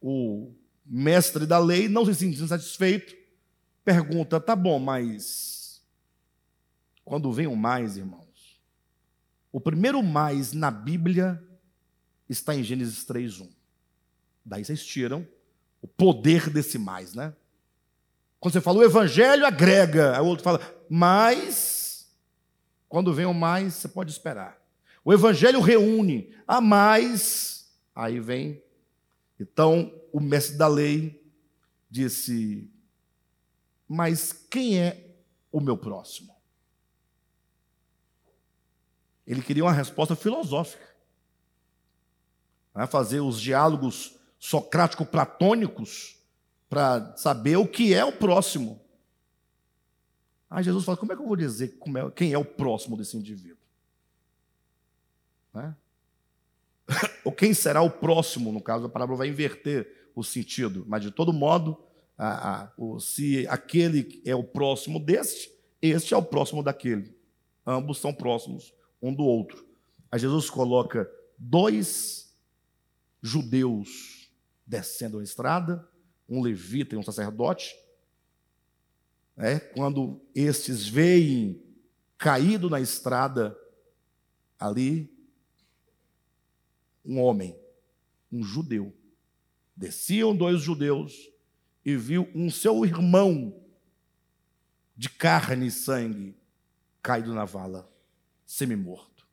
[0.00, 0.50] o
[0.86, 3.14] mestre da lei não se sentiu satisfeito,
[3.84, 5.59] pergunta: tá bom, mas
[7.10, 8.62] quando vem o mais, irmãos,
[9.50, 11.44] o primeiro mais na Bíblia
[12.28, 13.50] está em Gênesis 3:1.
[14.44, 15.26] Daí vocês tiram
[15.82, 17.34] o poder desse mais, né?
[18.38, 20.14] Quando você fala o evangelho, agrega.
[20.16, 22.08] Aí o outro fala, mas,
[22.88, 24.62] quando vem o mais, você pode esperar.
[25.04, 28.62] O evangelho reúne, a mais, aí vem.
[29.40, 31.20] Então, o mestre da lei
[31.90, 32.70] disse:
[33.88, 35.16] Mas quem é
[35.50, 36.39] o meu próximo?
[39.30, 40.84] Ele queria uma resposta filosófica.
[42.74, 46.16] Vai fazer os diálogos socrático-platônicos
[46.68, 48.80] para saber o que é o próximo.
[50.50, 53.16] Aí Jesus fala: como é que eu vou dizer é, quem é o próximo desse
[53.16, 53.62] indivíduo?
[55.54, 55.76] Né?
[57.24, 61.12] Ou quem será o próximo, no caso, a parábola vai inverter o sentido, mas de
[61.12, 61.80] todo modo,
[62.18, 67.16] a, a, o, se aquele é o próximo deste, este é o próximo daquele.
[67.64, 69.66] Ambos são próximos um do outro.
[70.10, 72.36] Aí Jesus coloca dois
[73.22, 74.30] judeus
[74.66, 75.88] descendo a estrada,
[76.28, 77.74] um levita e um sacerdote,
[79.36, 81.62] é, quando estes veem
[82.18, 83.58] caído na estrada
[84.58, 85.10] ali
[87.04, 87.58] um homem,
[88.30, 88.94] um judeu.
[89.74, 91.30] Desciam dois judeus
[91.84, 93.58] e viu um seu irmão
[94.94, 96.36] de carne e sangue
[97.02, 97.89] caído na vala,
[98.50, 99.24] semi-morto.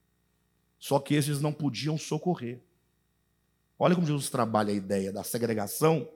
[0.78, 2.62] Só que esses não podiam socorrer.
[3.80, 6.08] Olha como Jesus trabalha a ideia da segregação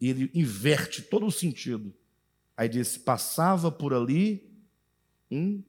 [0.00, 1.94] e ele inverte todo o sentido.
[2.56, 4.50] Aí diz: passava por ali
[5.30, 5.62] um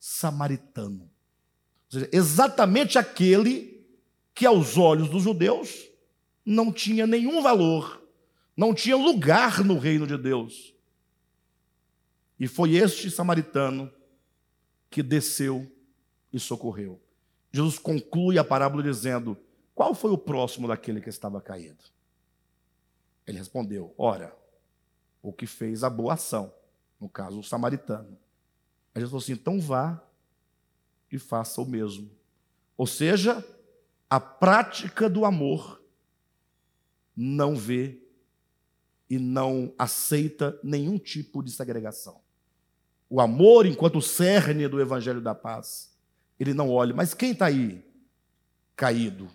[0.00, 1.02] samaritano.
[1.02, 3.86] Ou seja, exatamente aquele
[4.34, 5.86] que aos olhos dos judeus
[6.44, 8.02] não tinha nenhum valor,
[8.56, 10.74] não tinha lugar no reino de Deus.
[12.40, 13.92] E foi este samaritano
[14.90, 15.70] que desceu
[16.34, 17.00] e socorreu.
[17.52, 19.38] Jesus conclui a parábola dizendo:
[19.72, 21.84] Qual foi o próximo daquele que estava caído?
[23.24, 24.36] Ele respondeu: Ora,
[25.22, 26.52] o que fez a boa ação,
[27.00, 28.18] no caso, o samaritano.
[28.92, 30.02] Aí Jesus falou assim: Então vá
[31.10, 32.10] e faça o mesmo.
[32.76, 33.46] Ou seja,
[34.10, 35.80] a prática do amor
[37.16, 38.02] não vê
[39.08, 42.20] e não aceita nenhum tipo de segregação.
[43.08, 45.93] O amor, enquanto cerne do Evangelho da Paz,
[46.38, 47.84] ele não olha, mas quem está aí
[48.76, 49.28] caído?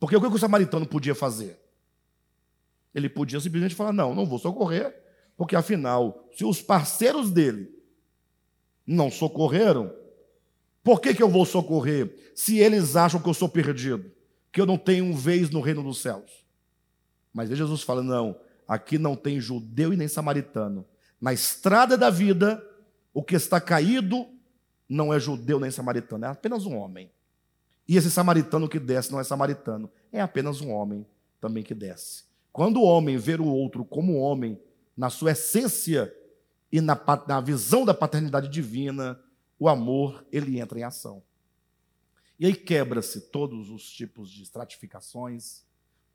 [0.00, 1.58] Porque o que o samaritano podia fazer?
[2.94, 4.94] Ele podia simplesmente falar: não, não vou socorrer,
[5.36, 7.70] porque afinal, se os parceiros dele
[8.86, 9.92] não socorreram,
[10.82, 14.10] por que, que eu vou socorrer se eles acham que eu sou perdido,
[14.50, 16.44] que eu não tenho um vez no reino dos céus?
[17.32, 20.84] Mas Jesus fala: não, aqui não tem judeu e nem samaritano.
[21.20, 22.64] Na estrada da vida,
[23.12, 24.26] o que está caído
[24.88, 27.10] não é judeu nem samaritano, é apenas um homem.
[27.86, 31.06] E esse samaritano que desce não é samaritano, é apenas um homem
[31.40, 32.24] também que desce.
[32.52, 34.60] Quando o homem ver o outro como homem,
[34.96, 36.12] na sua essência
[36.72, 39.20] e na, na visão da paternidade divina,
[39.58, 41.22] o amor, ele entra em ação.
[42.38, 45.64] E aí quebra-se todos os tipos de estratificações,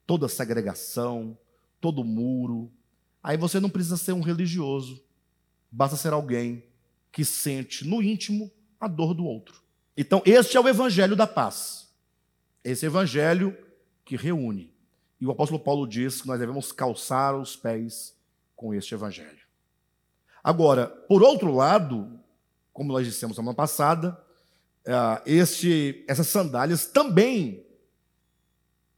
[0.05, 1.37] toda segregação,
[1.81, 2.71] todo muro.
[3.21, 5.03] Aí você não precisa ser um religioso,
[5.71, 6.65] basta ser alguém
[7.11, 8.51] que sente no íntimo
[8.83, 9.61] a dor do outro.
[9.95, 11.89] Então, este é o evangelho da paz.
[12.63, 13.55] Esse evangelho
[14.03, 14.73] que reúne.
[15.19, 18.15] E o apóstolo Paulo diz que nós devemos calçar os pés
[18.55, 19.43] com este evangelho.
[20.43, 22.19] Agora, por outro lado,
[22.73, 24.21] como nós dissemos semana passada,
[24.85, 27.65] eh, este, essas sandálias também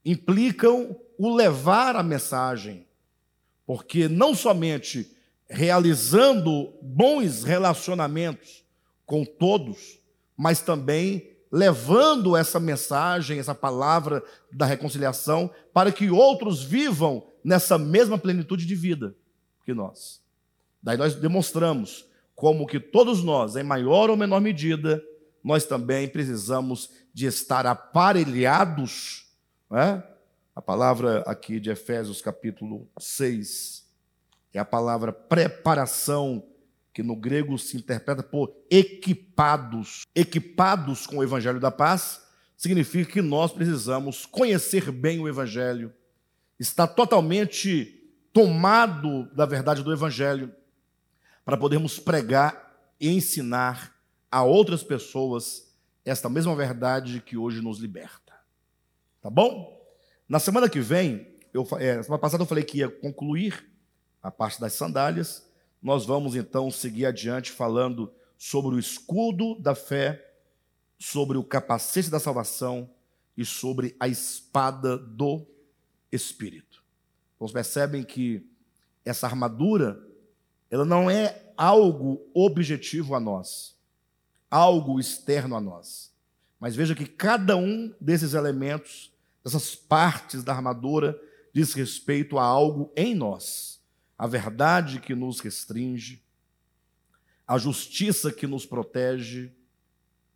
[0.04, 2.86] implicam o levar a mensagem,
[3.64, 5.16] porque não somente
[5.48, 8.65] realizando bons relacionamentos
[9.06, 10.00] com todos,
[10.36, 18.18] mas também levando essa mensagem, essa palavra da reconciliação, para que outros vivam nessa mesma
[18.18, 19.14] plenitude de vida
[19.64, 20.20] que nós.
[20.82, 22.04] Daí nós demonstramos
[22.34, 25.02] como que todos nós, em maior ou menor medida,
[25.42, 29.26] nós também precisamos de estar aparelhados
[29.70, 30.02] né?
[30.54, 33.84] A palavra aqui de Efésios capítulo 6
[34.54, 36.42] é a palavra preparação,
[36.96, 40.06] que no grego se interpreta por equipados.
[40.14, 42.22] Equipados com o evangelho da paz
[42.56, 45.92] significa que nós precisamos conhecer bem o evangelho,
[46.58, 50.50] estar totalmente tomado da verdade do evangelho
[51.44, 53.94] para podermos pregar e ensinar
[54.30, 55.70] a outras pessoas
[56.02, 58.32] esta mesma verdade que hoje nos liberta.
[59.20, 59.86] Tá bom?
[60.26, 63.70] Na semana que vem, eu, é, semana passada eu falei que ia concluir
[64.22, 65.45] a parte das sandálias.
[65.86, 70.34] Nós vamos então seguir adiante falando sobre o escudo da fé,
[70.98, 72.90] sobre o capacete da salvação
[73.36, 75.46] e sobre a espada do
[76.10, 76.82] Espírito.
[77.38, 78.50] Vocês percebem que
[79.04, 80.04] essa armadura,
[80.68, 83.78] ela não é algo objetivo a nós,
[84.50, 86.12] algo externo a nós.
[86.58, 89.12] Mas veja que cada um desses elementos
[89.44, 91.16] essas partes da armadura
[91.52, 93.75] diz respeito a algo em nós.
[94.18, 96.22] A verdade que nos restringe,
[97.46, 99.52] a justiça que nos protege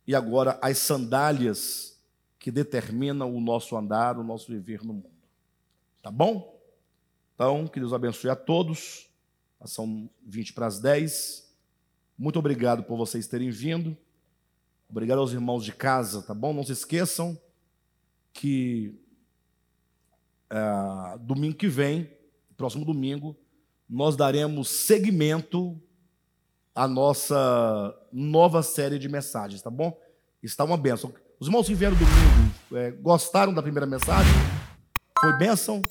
[0.07, 1.99] e agora as sandálias
[2.39, 5.11] que determinam o nosso andar, o nosso viver no mundo.
[6.01, 6.59] Tá bom?
[7.35, 9.09] Então, que Deus abençoe a todos.
[9.65, 11.51] São 20 para as 10.
[12.17, 13.97] Muito obrigado por vocês terem vindo.
[14.89, 16.53] Obrigado aos irmãos de casa, tá bom?
[16.53, 17.39] Não se esqueçam
[18.33, 18.99] que
[20.51, 22.11] uh, domingo que vem,
[22.57, 23.35] próximo domingo,
[23.91, 25.77] nós daremos seguimento
[26.73, 29.99] à nossa nova série de mensagens, tá bom?
[30.41, 31.13] Está uma bênção.
[31.37, 34.31] Os irmãos que vieram domingo é, gostaram da primeira mensagem?
[35.19, 35.81] Foi bênção?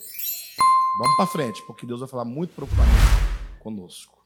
[0.98, 2.96] Vamos para frente, porque Deus vai falar muito profundamente
[3.61, 4.19] conosco.